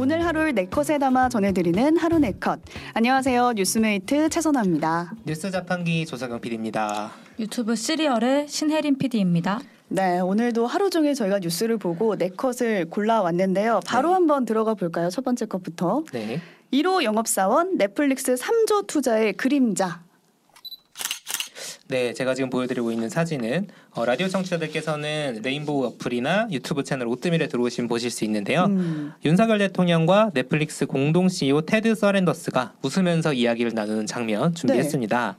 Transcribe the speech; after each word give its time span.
오늘 0.00 0.24
하루를 0.24 0.54
네컷에 0.54 0.96
담아 0.96 1.28
전해드리는 1.28 1.98
하루 1.98 2.18
네컷. 2.18 2.60
안녕하세요. 2.94 3.52
뉴스메이트 3.52 4.30
최선아입니다. 4.30 5.12
뉴스 5.26 5.50
자판기 5.50 6.06
조석영 6.06 6.40
PD입니다. 6.40 7.12
유튜브 7.38 7.76
씨리얼의 7.76 8.48
신혜림 8.48 8.96
PD입니다. 8.96 9.60
네, 9.88 10.18
오늘도 10.20 10.66
하루 10.66 10.88
종일 10.88 11.12
저희가 11.12 11.40
뉴스를 11.40 11.76
보고 11.76 12.16
네 12.16 12.30
컷을 12.30 12.88
골라왔는데요. 12.88 13.80
바로 13.86 14.08
네. 14.08 14.14
한번 14.14 14.46
들어가 14.46 14.72
볼까요? 14.72 15.10
첫 15.10 15.22
번째 15.22 15.44
것부터. 15.44 16.04
네. 16.14 16.40
1호 16.72 17.02
영업사원 17.02 17.76
넷플릭스 17.76 18.36
3조 18.36 18.86
투자의 18.86 19.34
그림자. 19.34 20.02
네, 21.90 22.14
제가 22.14 22.36
지금 22.36 22.50
보여드리고 22.50 22.92
있는 22.92 23.08
사진은 23.08 23.66
어, 23.94 24.04
라디오 24.04 24.28
청취자들께서는 24.28 25.40
레인보우 25.42 25.86
어플이나 25.86 26.46
유튜브 26.52 26.84
채널 26.84 27.08
오뜨밀에 27.08 27.48
들어오시면 27.48 27.88
보실 27.88 28.12
수 28.12 28.24
있는데요. 28.24 28.66
음, 28.66 29.12
윤석열 29.24 29.58
대통령과 29.58 30.30
넷플릭스 30.32 30.86
공동 30.86 31.28
CEO 31.28 31.62
테드 31.62 31.96
서랜도스가 31.96 32.74
웃으면서 32.82 33.32
이야기를 33.32 33.72
나누는 33.74 34.06
장면 34.06 34.54
준비했습니다. 34.54 35.38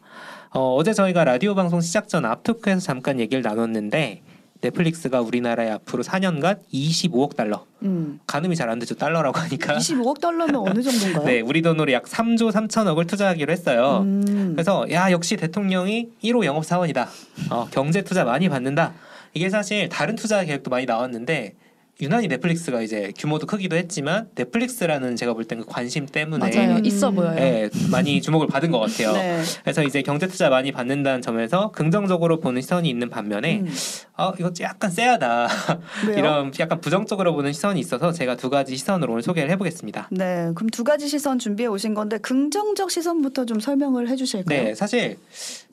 어, 0.54 0.76
어제 0.76 0.92
저희가 0.92 1.24
라디오 1.24 1.56
방송 1.56 1.80
시작 1.80 2.10
전 2.10 2.26
앞토크에서 2.26 2.82
잠깐 2.82 3.22
얘기를 3.22 3.42
나눴는데 3.42 4.22
넷플릭스가 4.62 5.22
우리나라에 5.22 5.72
앞으로 5.72 6.04
4년간 6.04 6.60
25억 6.74 7.36
달러 7.36 7.66
음. 7.84 8.20
가늠이 8.28 8.56
잘 8.56 8.70
안 8.70 8.80
되죠 8.80 8.96
달러라고 8.96 9.38
하니까 9.40 9.76
25억 9.76 10.20
달러면 10.22 10.56
어느 10.56 10.82
정도인가요? 10.84 11.26
네 11.26 11.42
우리 11.42 11.62
돈으로 11.62 11.92
약 11.92 12.06
3조 12.06 12.52
3천억을 12.52 13.08
투자하기로 13.08 13.52
했어요. 13.52 14.02
음. 14.04 14.54
그래서 14.54 14.86
야 14.92 15.12
역시 15.12 15.36
대통령이 15.36 16.10
1호 16.24 16.46
영업 16.46 16.64
사원이다. 16.66 17.10
어, 17.50 17.68
경제 17.72 18.04
투자 18.04 18.24
많이 18.24 18.48
받는다. 18.50 18.94
이게 19.34 19.50
사실 19.50 19.90
다른 19.90 20.16
투자 20.16 20.44
계획도 20.44 20.70
많이 20.70 20.86
나왔는데 20.86 21.56
유난히 22.02 22.28
넷플릭스가 22.28 22.82
이제 22.82 23.12
규모도 23.18 23.46
크기도 23.46 23.76
했지만 23.76 24.28
넷플릭스라는 24.36 25.16
제가 25.16 25.34
볼 25.34 25.46
땐 25.46 25.60
그 25.60 25.66
관심 25.66 26.06
때문에 26.06 26.50
맞아요. 26.56 26.78
음. 26.78 26.86
있어 26.86 27.12
보여요. 27.12 27.36
예, 27.38 27.70
많이 27.92 28.22
주목을 28.22 28.48
받은 28.48 28.72
것 28.72 28.80
같아요. 28.80 29.12
네. 29.14 29.42
그래서 29.64 29.84
이제 29.84 30.02
경제 30.02 30.28
투자 30.28 30.50
많이 30.50 30.72
받는다는 30.72 31.22
점에서 31.22 31.72
긍정적으로 31.72 32.40
보는 32.40 32.62
시선이 32.62 32.90
있는 32.90 33.10
반면에 33.10 33.60
음. 33.60 33.74
어 34.18 34.32
이거 34.40 34.52
약간 34.62 34.90
쎄하다? 34.90 35.48
이런 36.18 36.52
약간 36.60 36.80
부정적으로 36.82 37.34
보는 37.36 37.54
시선이 37.54 37.80
있어서 37.80 38.12
제가 38.12 38.36
두 38.38 38.50
가지 38.50 38.76
시선으로 38.78 39.12
오늘 39.14 39.24
소개를 39.24 39.50
해보겠습니다. 39.52 40.08
네, 40.12 40.52
그럼 40.56 40.70
두 40.70 40.84
가지 40.84 41.08
시선 41.08 41.38
준비해 41.38 41.68
오신 41.68 41.94
건데 41.94 42.18
긍정적 42.18 42.90
시선부터 42.92 43.46
좀 43.46 43.60
설명을 43.60 44.08
해주실까요? 44.10 44.64
네, 44.64 44.76
사실 44.76 45.18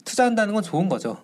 투자한다는 0.05 0.55
건 0.55 0.63
좋은 0.63 0.89
거죠. 0.89 1.19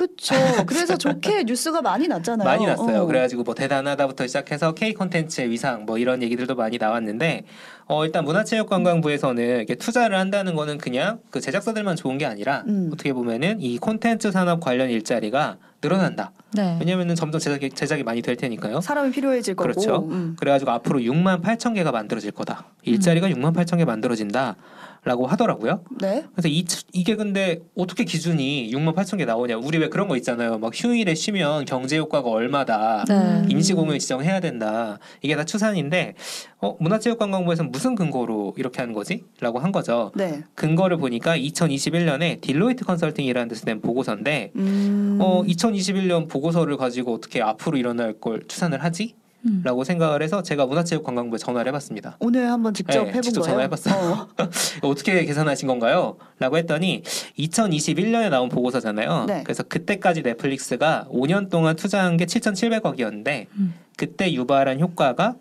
그렇죠. 0.00 0.34
그래서 0.66 0.96
좋게 0.96 1.44
뉴스가 1.44 1.82
많이 1.82 2.08
났잖아요. 2.08 2.48
많이 2.48 2.64
났어요. 2.64 3.02
어. 3.02 3.06
그래가지고 3.06 3.42
뭐 3.42 3.54
대단하다부터 3.54 4.26
시작해서 4.26 4.72
K 4.72 4.94
콘텐츠의 4.94 5.50
위상 5.50 5.84
뭐 5.84 5.98
이런 5.98 6.22
얘기들도 6.22 6.54
많이 6.54 6.78
나왔는데 6.78 7.44
어 7.86 8.04
일단 8.04 8.24
문화체육관광부에서는 8.24 9.42
이렇게 9.42 9.74
투자를 9.74 10.18
한다는 10.18 10.54
거는 10.54 10.78
그냥 10.78 11.20
그 11.30 11.40
제작사들만 11.40 11.96
좋은 11.96 12.16
게 12.16 12.24
아니라 12.24 12.64
음. 12.66 12.90
어떻게 12.92 13.12
보면은 13.12 13.60
이 13.60 13.78
콘텐츠 13.78 14.30
산업 14.32 14.60
관련 14.60 14.88
일자리가 14.88 15.58
늘어난다. 15.82 16.32
네. 16.52 16.76
왜냐면은 16.80 17.14
점점 17.14 17.38
제작이 17.38 17.70
제작이 17.70 18.02
많이 18.02 18.22
될 18.22 18.36
테니까요. 18.36 18.80
사람이 18.80 19.10
필요해질 19.10 19.54
거고. 19.54 19.70
그렇죠. 19.70 20.08
음. 20.10 20.36
그래가지고 20.38 20.70
앞으로 20.70 21.00
6만 21.00 21.42
8천 21.42 21.74
개가 21.74 21.90
만들어질 21.92 22.30
거다. 22.32 22.66
일자리가 22.82 23.28
6만 23.28 23.54
8천 23.54 23.78
개 23.78 23.84
만들어진다. 23.84 24.56
라고 25.02 25.26
하더라고요. 25.26 25.82
네. 26.00 26.24
그래서 26.32 26.48
이, 26.48 26.64
이게 26.92 27.16
근데 27.16 27.60
어떻게 27.74 28.04
기준이 28.04 28.70
6만 28.72 28.94
8천 28.94 29.16
개 29.16 29.24
나오냐? 29.24 29.56
우리 29.56 29.78
왜 29.78 29.88
그런 29.88 30.08
거 30.08 30.16
있잖아요. 30.16 30.58
막 30.58 30.72
휴일에 30.74 31.14
쉬면 31.14 31.64
경제 31.64 31.96
효과가 31.96 32.28
얼마다. 32.28 33.04
네. 33.08 33.14
음. 33.14 33.46
임시공휴일 33.50 33.98
지정해야 33.98 34.40
된다. 34.40 34.98
이게 35.22 35.36
다 35.36 35.44
추산인데 35.44 36.14
어, 36.58 36.76
문화체육관광부에서는 36.78 37.72
무슨 37.72 37.94
근거로 37.94 38.54
이렇게 38.58 38.80
하는 38.80 38.92
거지? 38.92 39.24
라고 39.40 39.58
한 39.58 39.72
거죠. 39.72 40.12
네. 40.14 40.42
근거를 40.54 40.98
보니까 40.98 41.36
2021년에 41.38 42.42
딜로이트 42.42 42.84
컨설팅이라는 42.84 43.48
데서 43.48 43.64
낸 43.64 43.80
보고서인데 43.80 44.52
음. 44.56 45.18
어, 45.20 45.42
2021년 45.44 46.28
보고서를 46.28 46.76
가지고 46.76 47.14
어떻게 47.14 47.40
앞으로 47.40 47.78
일어날 47.78 48.12
걸 48.20 48.42
추산을 48.46 48.84
하지? 48.84 49.14
음. 49.46 49.62
라고 49.64 49.84
생각을 49.84 50.22
해서 50.22 50.42
제가 50.42 50.66
문화체육관광부에 50.66 51.38
전화를 51.38 51.68
해봤습니다. 51.70 52.16
오늘 52.20 52.50
한번 52.50 52.74
직접 52.74 53.04
네, 53.04 53.08
해본 53.10 53.22
직접 53.22 53.40
거예요. 53.42 53.52
전화해봤어요. 53.52 53.94
어. 53.94 54.28
어떻게 54.82 55.24
계산하신 55.24 55.66
건가요? 55.68 56.16
라고 56.38 56.56
했더니 56.58 57.02
2021년에 57.38 58.30
나온 58.30 58.48
보고서잖아요. 58.48 59.24
네. 59.26 59.42
그래서 59.44 59.62
그때까지 59.62 60.22
넷플릭스가 60.22 61.06
5년 61.10 61.50
동안 61.50 61.76
투자한 61.76 62.16
게 62.16 62.26
7,700억이었는데 62.26 63.46
음. 63.56 63.74
그때 63.96 64.32
유발한 64.32 64.80
효과가 64.80 65.34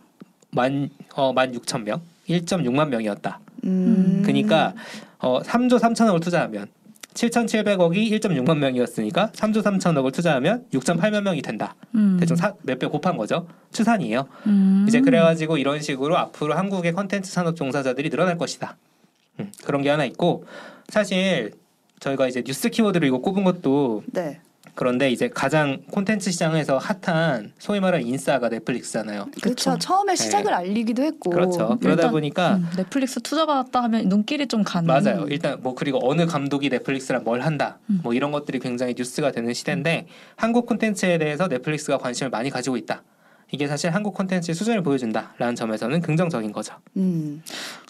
만, 0.52 0.90
어, 1.16 1.34
만 1.34 1.52
6천 1.54 1.84
명, 1.84 2.02
1.6만 2.28 2.90
명이었다. 2.90 3.40
음. 3.66 4.22
그러니까 4.24 4.74
어, 5.20 5.42
3조 5.42 5.80
3천억을 5.80 6.22
투자하면 6.22 6.68
7,700억이 7.14 8.12
1.6만 8.20 8.58
명이었으니까 8.58 9.32
3조 9.34 9.62
3천억을 9.64 10.14
투자하면 10.14 10.66
6.8만 10.74 11.22
명이 11.24 11.42
된다. 11.42 11.76
음. 11.96 12.18
대충 12.20 12.38
몇 12.64 12.80
배 12.80 12.88
곱한 12.88 13.18
거죠. 13.18 13.48
추산이에요. 13.72 14.28
음. 14.48 14.86
이제 14.88 15.02
그래가지고 15.02 15.58
이런 15.58 15.82
식으로 15.82 16.18
앞으로 16.18 16.54
한국의 16.54 16.94
컨텐츠 16.94 17.30
산업 17.32 17.56
종사자들이 17.56 18.10
늘어날 18.10 18.38
것이다. 18.38 18.78
음, 19.40 19.52
그런 19.66 19.82
게 19.82 19.90
하나 19.90 20.06
있고 20.06 20.46
사실 20.88 21.52
저희가 22.00 22.28
이제 22.28 22.42
뉴스 22.42 22.70
키워드를 22.70 23.08
이거 23.08 23.18
꼽은 23.20 23.44
것도 23.44 24.04
네. 24.08 24.40
그런데 24.80 25.12
이제 25.12 25.28
가장 25.28 25.82
콘텐츠 25.92 26.32
시장에서 26.32 26.78
핫한 26.78 27.52
소위 27.60 27.82
말하는 27.82 28.08
인싸가 28.08 28.48
넷플릭스잖아요. 28.48 29.26
그렇죠. 29.42 29.78
처음에 29.78 30.16
시작을 30.16 30.54
알리기도 30.54 31.04
했고. 31.04 31.32
그렇죠. 31.32 31.78
그러다 31.82 32.04
일단, 32.04 32.12
보니까 32.12 32.56
음, 32.56 32.70
넷플릭스 32.78 33.20
투자 33.20 33.46
받았다 33.46 33.84
하면 33.84 34.08
눈길이 34.08 34.48
좀 34.48 34.64
가는. 34.64 34.88
맞아요. 34.88 35.26
일단 35.28 35.60
뭐 35.62 35.76
그리고 35.76 36.00
어느 36.10 36.26
감독이 36.26 36.70
넷플릭스랑 36.70 37.26
뭘 37.26 37.42
한다. 37.42 37.78
음. 37.90 38.00
뭐 38.04 38.14
이런 38.14 38.32
것들이 38.32 38.60
굉장히 38.60 38.96
뉴스가 38.98 39.34
되는 39.34 39.54
시대인데 39.54 40.08
한국 40.38 40.66
콘텐츠에 40.66 41.18
대해서 41.18 41.50
넷플릭스가 41.50 41.98
관심을 41.98 42.30
많이 42.30 42.50
가지고 42.50 42.78
있다. 42.78 43.04
이게 43.52 43.68
사실 43.68 43.90
한국 43.90 44.14
콘텐츠의 44.14 44.56
수준을 44.56 44.82
보여준다라는 44.84 45.56
점에서는 45.56 46.00
긍정적인 46.02 46.54
거죠. 46.54 46.76
음. 46.96 47.42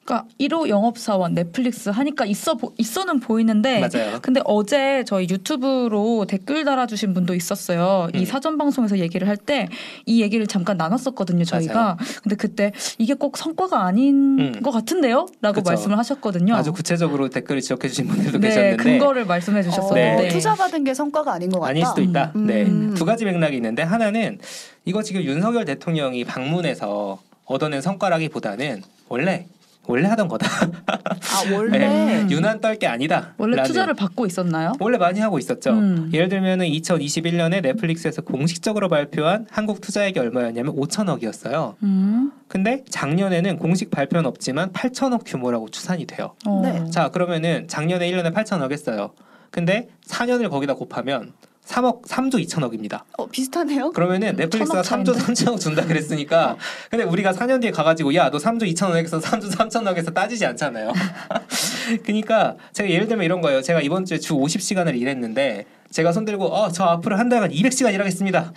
그러니까 0.10 0.26
1호 0.40 0.68
영업사원 0.70 1.36
넷플릭스 1.36 1.90
하니까 1.90 2.26
있어 2.26 2.56
보, 2.56 2.74
있어는 2.80 3.20
보이는데 3.20 3.80
맞아요. 3.80 4.20
근데 4.24 4.42
어제 4.44 5.04
저희 5.06 5.28
유튜브로 5.30 6.26
댓글 6.26 6.66
달아주신 6.66 7.14
분도 7.14 7.36
있었어요. 7.36 8.08
음. 8.14 8.20
이 8.20 8.26
사전 8.26 8.58
방송에서 8.58 8.98
얘기를 8.98 9.28
할 9.28 9.38
때 9.38 9.70
이 10.06 10.22
얘기를 10.22 10.48
잠깐 10.48 10.76
나눴었거든요. 10.78 11.44
저희가. 11.46 11.74
맞아요. 11.74 11.98
근데 12.24 12.36
그때 12.36 12.72
이게 12.98 13.14
꼭 13.14 13.38
성과가 13.38 13.86
아닌 13.86 14.40
음. 14.40 14.62
것 14.62 14.72
같은데요?라고 14.72 15.56
그쵸. 15.56 15.70
말씀을 15.70 15.98
하셨거든요. 16.00 16.56
아주 16.56 16.74
구체적으로 16.74 17.30
댓글을 17.30 17.62
지적해 17.62 17.88
주신 17.88 18.08
분들도 18.08 18.40
네, 18.40 18.48
계셨는데 18.50 18.84
근거를 18.84 19.26
말씀해 19.26 19.60
어, 19.60 19.64
주셨었는데 19.64 20.24
네. 20.24 20.28
투자 20.30 20.56
받은 20.56 20.84
게 20.84 20.94
성과가 20.94 21.32
아닌 21.34 21.50
것 21.52 21.60
같다. 21.60 21.70
아닐 21.70 21.86
수도 21.86 22.02
있다. 22.02 22.32
네. 22.36 22.64
음. 22.64 22.94
두 22.96 23.06
가지 23.06 23.24
맥락이 23.26 23.56
있는데 23.56 23.84
하나는 23.84 24.40
이거 24.86 25.04
지금 25.04 25.22
윤석열 25.22 25.66
대통령이 25.66 26.26
방문해서 26.26 27.20
얻어낸 27.46 27.82
성과라기보다는 27.82 28.82
원래 29.08 29.46
원래 29.90 30.08
하던 30.08 30.28
거다. 30.28 30.48
아 30.86 31.44
원래 31.52 31.80
네. 31.80 32.22
음. 32.22 32.30
유난 32.32 32.62
떨 32.62 32.78
게 32.78 32.86
아니다. 32.86 33.34
원래 33.40 33.58
라는- 33.58 33.66
투자를 33.66 33.96
받고 33.96 34.28
있었나요? 34.28 34.74
원래 34.80 34.98
많이 35.00 35.20
하고 35.20 35.40
있었죠. 35.40 35.72
음. 35.72 36.12
예를 36.14 36.30
들면은 36.30 36.68
2021년에 36.68 37.62
넷플릭스에서 37.64 38.22
공식적으로 38.22 38.88
발표한 38.88 39.48
한국 39.50 39.82
투자액이 39.82 40.20
얼마였냐면 40.20 40.76
5천억이었어요. 40.76 41.74
음. 41.82 42.32
근데 42.48 42.84
작년에는 42.88 43.58
공식 43.58 43.90
발표는 43.90 44.28
없지만 44.28 44.72
8천억 44.74 45.22
규모라고 45.26 45.70
추산이 45.70 46.06
돼요. 46.06 46.36
어. 46.46 46.62
네. 46.64 46.90
자, 46.92 47.10
그러면은 47.10 47.68
작년에 47.68 48.10
1년에 48.12 48.32
8천억 48.34 48.72
했어요. 48.72 49.12
근데 49.50 49.88
4년을 50.08 50.52
거기다 50.52 50.76
곱하면 50.76 51.34
3억 51.70 52.02
3조 52.08 52.44
2천억입니다. 52.48 53.02
어, 53.18 53.28
비슷하네요. 53.28 53.92
그러면은 53.92 54.30
음, 54.30 54.36
넷플릭스가 54.38 54.82
천억 54.82 55.04
3조 55.04 55.14
차이인데? 55.14 55.34
3천억 55.46 55.60
준다 55.60 55.86
그랬으니까 55.86 56.58
근데 56.90 57.04
우리가 57.06 57.32
4년 57.34 57.62
뒤에 57.62 57.72
가가지고 57.72 58.16
야 58.16 58.30
너 58.32 58.38
3조 58.38 58.64
2천억에서 58.74 59.22
3조 59.22 59.52
3천억에서 59.52 60.14
따지지 60.14 60.46
않잖아요. 60.48 60.92
그러니까 62.04 62.56
제가 62.74 62.90
예를 62.90 63.08
들면 63.08 63.24
이런 63.26 63.42
거예요. 63.42 63.62
제가 63.62 63.82
이번 63.82 64.06
주에 64.06 64.18
주 64.20 64.36
50시간을 64.36 64.96
일했는데 64.98 65.66
제가 65.92 66.12
손 66.12 66.26
들고 66.26 66.46
어 66.46 66.72
저 66.72 66.84
앞으로 66.86 67.18
한 67.18 67.30
달간 67.30 67.50
200시간 67.52 67.94
일하겠습니다. 67.94 68.54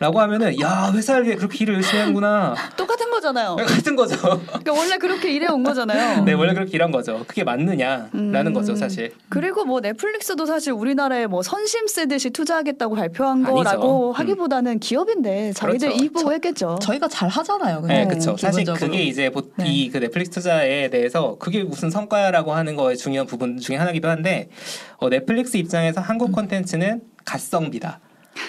라고 0.00 0.18
하면은 0.18 0.58
야 0.60 0.90
회사를 0.94 1.26
위해 1.26 1.36
그렇게 1.36 1.58
일을 1.62 1.74
열심히 1.74 2.00
하는구나 2.00 2.54
똑같은 2.74 3.10
거잖아요. 3.10 3.56
같은 3.68 3.94
거죠. 3.94 4.16
그러니까 4.46 4.72
원래 4.72 4.96
그렇게 4.96 5.30
일해 5.30 5.46
온 5.46 5.62
거잖아요. 5.62 6.24
네 6.24 6.32
원래 6.32 6.54
그렇게 6.54 6.72
일한 6.72 6.90
거죠. 6.90 7.22
그게 7.28 7.44
맞느냐라는 7.44 8.10
음. 8.14 8.52
거죠 8.54 8.74
사실. 8.74 9.12
그리고 9.28 9.66
뭐 9.66 9.80
넷플릭스도 9.80 10.46
사실 10.46 10.72
우리나라에 10.72 11.26
뭐 11.26 11.42
선심 11.42 11.86
쓰듯이 11.86 12.30
투자하겠다고 12.30 12.94
발표한 12.94 13.44
아니죠. 13.44 13.52
거라고 13.54 14.08
음. 14.08 14.14
하기보다는 14.14 14.78
기업인데 14.78 15.52
자기들 15.52 15.88
그렇죠. 15.88 16.02
이익 16.02 16.14
보고 16.14 16.32
했겠죠. 16.32 16.78
저희가 16.80 17.06
잘 17.08 17.28
하잖아요. 17.28 17.82
네, 17.82 18.06
그렇죠. 18.06 18.38
사실. 18.38 18.64
그게 18.64 19.02
이제 19.04 19.30
네. 19.56 19.66
이그 19.66 19.98
넷플릭스 19.98 20.30
투자에 20.30 20.88
대해서 20.88 21.36
그게 21.38 21.62
무슨 21.62 21.90
성과라고 21.90 22.54
하는 22.54 22.74
거의 22.74 22.96
중요한 22.96 23.26
부분 23.26 23.58
중에 23.58 23.76
하나기도 23.76 24.08
한데 24.08 24.48
어, 24.96 25.10
넷플릭스 25.10 25.58
입장에서 25.58 26.00
한국 26.00 26.32
콘텐츠는 26.32 27.02
가성비다. 27.26 28.00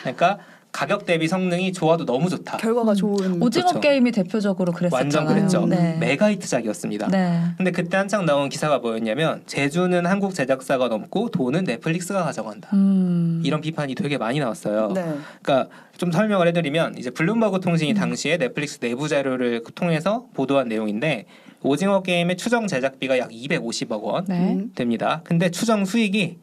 그러니까 0.01 0.39
가격 0.72 1.06
대비 1.06 1.28
성능이 1.28 1.74
좋아도 1.74 2.06
너무 2.06 2.30
좋다. 2.30 2.58
결과가 2.58 2.92
음. 2.92 2.96
좋은 2.96 3.42
오징어 3.42 3.66
그렇죠. 3.66 3.80
게임이 3.82 4.12
대표적으로 4.12 4.72
그랬었잖아요. 4.72 5.04
완전 5.04 5.26
그랬죠. 5.28 5.66
네. 5.66 5.98
메가히트작이었습니다. 6.00 7.08
네. 7.10 7.42
근데 7.58 7.72
그때 7.72 7.98
한창 7.98 8.26
나온 8.26 8.50
기사가 8.50 8.80
뭐였냐면 8.80 9.44
제주는 9.46 10.06
한국 10.06 10.34
제작사가 10.34 10.88
넘고 10.88 11.30
돈은 11.30 11.66
넷플릭스가 11.66 12.24
가져간다. 12.24 12.70
음. 12.74 13.42
이런 13.44 13.62
비판이 13.62 13.96
되게 13.96 14.18
많이 14.18 14.40
나왔어요. 14.40 14.92
네. 14.94 15.04
그러니까 15.42 15.70
좀 15.98 16.12
설명을 16.12 16.48
해드리면 16.48 16.98
이제 16.98 17.10
블룸버그 17.10 17.60
통신이 17.60 17.92
음. 17.92 17.96
당시에 17.96 18.38
넷플릭스 18.38 18.80
내부 18.80 19.08
자료를 19.08 19.64
통해서 19.76 20.26
보도한 20.34 20.70
내용인데 20.70 21.26
오징어 21.64 22.02
게임의 22.02 22.38
추정 22.38 22.68
제작비가 22.68 23.20
약 23.20 23.30
250억 23.30 24.02
원 24.02 24.26
네. 24.26 24.54
음. 24.54 24.72
됩니다. 24.74 25.22
근데 25.26 25.52
추정 25.52 25.86
수익이 25.86 26.38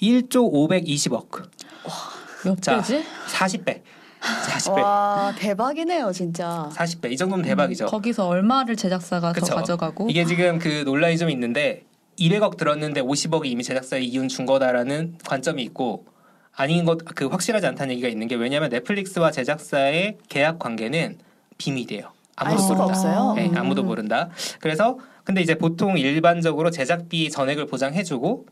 1조 0.00 0.52
520억, 0.52 1.42
몇 2.44 2.60
자, 2.62 2.76
배지? 2.76 3.02
40배, 3.28 3.80
40배, 4.20 4.82
와 4.82 5.34
대박이네요 5.38 6.12
진짜. 6.12 6.68
40배 6.74 7.12
이 7.12 7.16
정도면 7.16 7.44
대박이죠. 7.44 7.84
음, 7.84 7.88
거기서 7.90 8.28
얼마를 8.28 8.76
제작사가 8.76 9.32
그쵸. 9.32 9.46
더 9.46 9.54
가져가고 9.56 10.08
이게 10.10 10.24
지금 10.24 10.58
그 10.58 10.82
논란이 10.84 11.18
좀 11.18 11.30
있는데 11.30 11.84
200억 12.18 12.56
들었는데 12.56 13.00
50억이 13.02 13.46
이미 13.46 13.62
제작사에 13.64 14.00
이윤 14.00 14.28
준 14.28 14.46
거다라는 14.46 15.16
관점이 15.26 15.62
있고 15.64 16.06
아닌 16.54 16.84
것 16.84 16.98
그 17.14 17.26
확실하지 17.26 17.66
않다는 17.66 17.92
얘기가 17.92 18.08
있는 18.08 18.26
게 18.28 18.34
왜냐하면 18.34 18.68
넷플릭스와 18.70 19.30
제작사의 19.30 20.18
계약 20.28 20.58
관계는 20.58 21.18
비밀이에요. 21.58 22.10
알 22.36 22.48
아무도 22.48 22.62
수가 22.62 22.74
모른다. 22.74 22.90
없어요. 22.98 23.32
네, 23.34 23.46
음. 23.48 23.56
아무도 23.56 23.82
모른다. 23.82 24.28
그래서 24.60 24.98
근데 25.24 25.40
이제 25.42 25.54
보통 25.54 25.96
일반적으로 25.98 26.70
제작비 26.70 27.30
전액을 27.30 27.66
보장해주고 27.66 28.46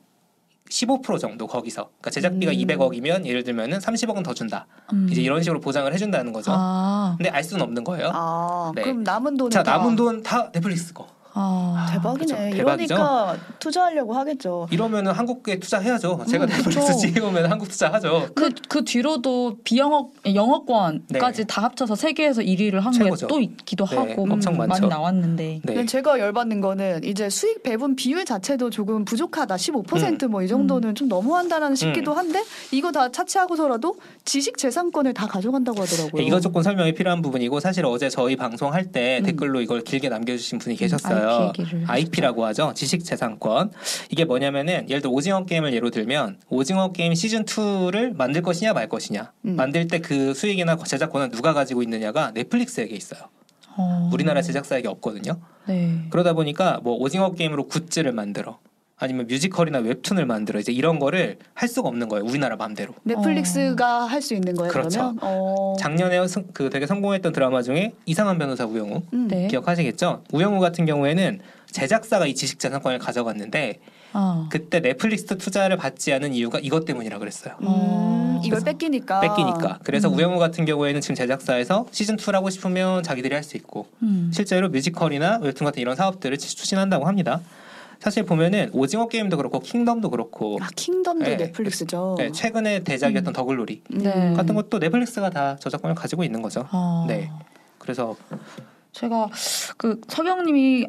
15% 0.70 1.19
정도 1.19 1.47
거기서 1.47 1.85
그러니까 1.85 2.11
제작비가 2.11 2.53
음. 2.53 2.56
200억이면 2.56 3.25
예를 3.26 3.43
들면은 3.44 3.79
30억은 3.79 4.23
더 4.25 4.35
준다. 4.35 4.67
음. 4.93 5.09
이제 5.11 5.23
이런 5.23 5.43
식으로 5.43 5.61
보장을 5.61 5.93
해준다는 5.93 6.32
거죠. 6.32 6.53
아, 6.55 7.15
근데 7.17 7.31
알 7.31 7.43
수는 7.43 7.62
없는 7.62 7.85
거예요. 7.85 8.11
아 8.12 8.73
네. 8.75 8.82
그럼 8.82 9.03
남은 9.03 9.37
돈은 9.37 9.50
자 9.50 9.62
다 9.62 9.79
남은 9.79 9.97
돈 9.97 10.23
다 10.23 10.50
넷플릭스 10.53 10.93
거. 10.93 11.06
아. 11.35 11.87
대박이네. 11.93 12.51
그쵸. 12.51 12.57
대박이죠? 12.57 12.95
이러니까 12.95 13.37
투자하려고 13.59 14.15
하겠죠. 14.15 14.69
이러면은 14.71 15.13
한국에 15.13 15.59
투자해야죠. 15.59 16.25
제가 16.29 16.45
음, 16.45 16.49
넷플릭스. 16.49 16.99
CEO면 16.99 17.51
한국 17.51 17.69
투자하죠. 17.69 18.29
그, 18.35 18.51
그 18.69 18.85
뒤로도 18.85 19.59
비영업 19.65 20.11
영어권까지 20.27 21.43
네. 21.43 21.47
다 21.47 21.63
합쳐서 21.63 21.95
세계에서 21.95 22.43
1위를 22.43 22.81
한 22.81 22.93
게. 22.93 23.09
또 23.29 23.41
있기도 23.41 23.87
네, 23.87 23.97
하고 23.97 24.23
엄청 24.23 24.57
많이 24.57 24.69
많죠. 24.69 24.87
나왔는데 24.87 25.61
네. 25.65 25.87
제가 25.87 26.19
열받는 26.19 26.61
거는 26.61 27.05
이제 27.05 27.31
수익 27.31 27.63
배분 27.63 27.97
비율 27.97 28.25
자체도 28.25 28.71
조금 28.71 29.05
부족하다. 29.05 29.57
15%뭐 29.57 30.43
이 30.43 30.49
정도는 30.49 30.95
좀 30.95 31.09
너무한다라는 31.09 31.77
싶기도 31.77 32.13
한데 32.13 32.43
이거 32.73 32.93
다 32.93 33.11
차치하고서라도 33.11 33.97
지식 34.25 34.59
재산권을 34.59 35.15
다 35.15 35.27
가져간다고 35.27 35.81
하더라고요. 35.83 36.21
네, 36.21 36.27
이거 36.27 36.41
조금 36.41 36.63
설명이 36.63 36.95
필요한 36.95 37.23
부분이고 37.23 37.61
사실 37.61 37.85
어제 37.87 38.09
저희 38.09 38.37
방송할 38.37 38.93
때 38.93 39.19
음. 39.21 39.25
댓글로 39.25 39.61
이걸 39.61 39.83
길게 39.83 40.09
남겨주신 40.09 40.59
분이 40.59 40.77
계셨어요. 40.77 41.28
IP 41.29 41.61
얘기를 41.61 41.85
IP라고 41.87 42.45
하죠. 42.47 42.73
지식재산권. 42.75 43.73
이게 44.11 44.25
뭐냐면은 44.25 44.89
예를 44.89 45.03
들어 45.03 45.13
오징어 45.13 45.45
게임을 45.45 45.75
예로 45.75 45.91
들면 45.91 46.41
오징어 46.49 46.93
게임 46.93 47.15
시즌 47.15 47.45
2를 47.45 48.17
만들 48.17 48.43
것이냐 48.43 48.73
말 48.73 48.89
것이냐. 48.89 49.33
음. 49.45 49.57
만들 49.57 49.87
때 49.87 49.99
그 49.99 50.33
수익이나 50.33 50.77
제작권은 50.77 51.31
누가 51.31 51.53
가지고 51.53 51.83
있느냐가 51.83 52.31
넷플릭스에게 52.33 52.95
있어요. 52.97 53.29
어. 53.77 54.11
우리나라 54.13 54.41
제작사에게 54.43 54.89
없거든요. 54.89 55.39
네. 55.67 56.07
그러다 56.11 56.33
보니까 56.33 56.81
뭐 56.83 56.97
오징어 56.97 57.33
게임으로 57.33 57.69
굿즈를 57.69 58.13
만들어 58.13 58.59
아니면 59.00 59.27
뮤지컬이나 59.29 59.79
웹툰을 59.79 60.27
만들어 60.27 60.59
이제 60.59 60.73
이런 60.73 60.99
거를 60.99 61.39
할 61.55 61.69
수가 61.69 61.89
없는 61.89 62.09
거예요. 62.09 62.25
우리나라 62.25 62.56
맘대로. 62.56 62.95
넷플릭스가 63.05 64.05
할수 64.06 64.35
있는 64.35 64.55
거예요. 64.56 64.73
그렇죠. 64.73 64.99
그러면 64.99 65.19
어. 65.23 65.77
작년에 65.79 66.27
성- 66.27 66.47
그 66.53 66.69
되게 66.69 66.87
성공했던 66.87 67.33
드라마 67.33 67.62
중에 67.62 67.93
이상한 68.06 68.39
변호사 68.39 68.65
우영우 68.65 69.03
음. 69.12 69.29
네. 69.29 69.47
기억하시겠죠? 69.47 70.25
우영우 70.33 70.59
같은 70.61 70.85
경우에는 70.85 71.41
제작사가 71.71 72.27
이 72.27 72.35
지식재산권을 72.35 72.99
가져갔는데 72.99 73.79
아. 74.15 74.49
그때 74.50 74.81
넷플릭스 74.81 75.27
투자를 75.27 75.77
받지 75.77 76.12
않은 76.15 76.33
이유가 76.33 76.59
이것 76.61 76.85
때문이라 76.87 77.19
그랬어요. 77.19 77.55
음, 77.61 77.67
어. 77.69 78.43
이걸 78.44 78.62
뺏기니까. 78.65 79.21
뺏기니까. 79.21 79.79
그래서 79.85 80.09
음. 80.09 80.15
우영우 80.15 80.39
같은 80.39 80.65
경우에는 80.65 81.01
지금 81.03 81.15
제작사에서 81.15 81.87
시즌 81.93 82.17
2를 82.17 82.33
하고 82.33 82.51
싶으면 82.51 83.03
자기들이 83.05 83.35
할 83.35 83.44
수 83.44 83.56
있고 83.56 83.87
음. 84.03 84.31
실제로 84.35 84.69
뮤지컬이나 84.71 85.39
웹툰 85.43 85.65
같은 85.65 85.81
이런 85.81 85.94
사업들을 85.94 86.37
추진한다고 86.39 87.06
합니다. 87.06 87.41
사실 88.00 88.25
보면은 88.25 88.71
오징어 88.73 89.09
게임도 89.09 89.37
그렇고 89.37 89.61
킹덤도 89.61 90.11
그렇고 90.11 90.59
아 90.61 90.69
킹덤도 90.75 91.25
네. 91.25 91.37
넷플릭스죠. 91.37 92.15
네, 92.19 92.31
최근에 92.31 92.85
대작이었던 92.85 93.33
더글로리 93.33 93.83
음. 93.93 93.99
네. 93.99 94.35
같은 94.35 94.55
것도 94.55 94.79
넷플릭스가 94.79 95.31
다 95.31 95.56
저작권을 95.56 95.95
가지고 95.95 96.23
있는 96.25 96.41
거죠. 96.41 96.65
아. 96.71 97.05
네. 97.09 97.31
그래서 97.79 98.17
제가 98.93 99.29
그 99.77 100.00
서경님이 100.09 100.87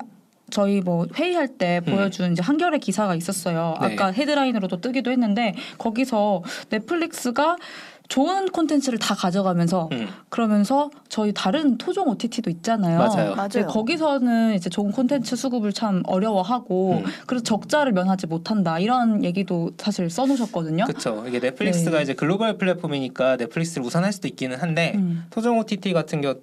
저희 0.49 0.81
뭐 0.81 1.05
회의할 1.15 1.47
때 1.47 1.81
음. 1.87 1.95
보여준 1.95 2.31
이제 2.31 2.41
한겨레 2.41 2.79
기사가 2.79 3.15
있었어요. 3.15 3.75
네. 3.81 3.93
아까 3.93 4.11
헤드라인으로도 4.11 4.81
뜨기도 4.81 5.11
했는데 5.11 5.53
거기서 5.77 6.43
넷플릭스가 6.69 7.57
좋은 8.09 8.47
콘텐츠를 8.49 8.97
다 8.97 9.13
가져가면서 9.13 9.87
음, 9.91 10.09
그러면서 10.29 10.89
저희 11.09 11.31
다른 11.31 11.77
토종 11.77 12.09
OTT도 12.09 12.49
있잖아요. 12.49 12.97
맞아요. 12.97 13.35
맞아요. 13.35 13.67
거기서는 13.67 14.55
이제 14.55 14.67
좋은 14.69 14.91
콘텐츠 14.91 15.35
수급을 15.35 15.71
참 15.73 16.01
어려워하고 16.07 16.93
음. 16.97 17.03
그래서 17.27 17.43
적자를 17.43 17.93
면하지 17.93 18.25
못한다 18.25 18.79
이런 18.79 19.23
얘기도 19.23 19.71
사실 19.77 20.09
써놓으셨거든요. 20.09 20.85
그렇죠. 20.85 21.23
이게 21.27 21.39
넷플릭스가 21.39 21.97
네. 21.97 22.03
이제 22.03 22.13
글로벌 22.15 22.57
플랫폼이니까 22.57 23.37
넷플릭스를 23.37 23.85
우선할 23.85 24.11
수도 24.11 24.27
있기는 24.27 24.57
한데 24.57 24.93
음. 24.95 25.25
토종 25.29 25.59
OTT 25.59 25.93
같은 25.93 26.21
경 26.21 26.33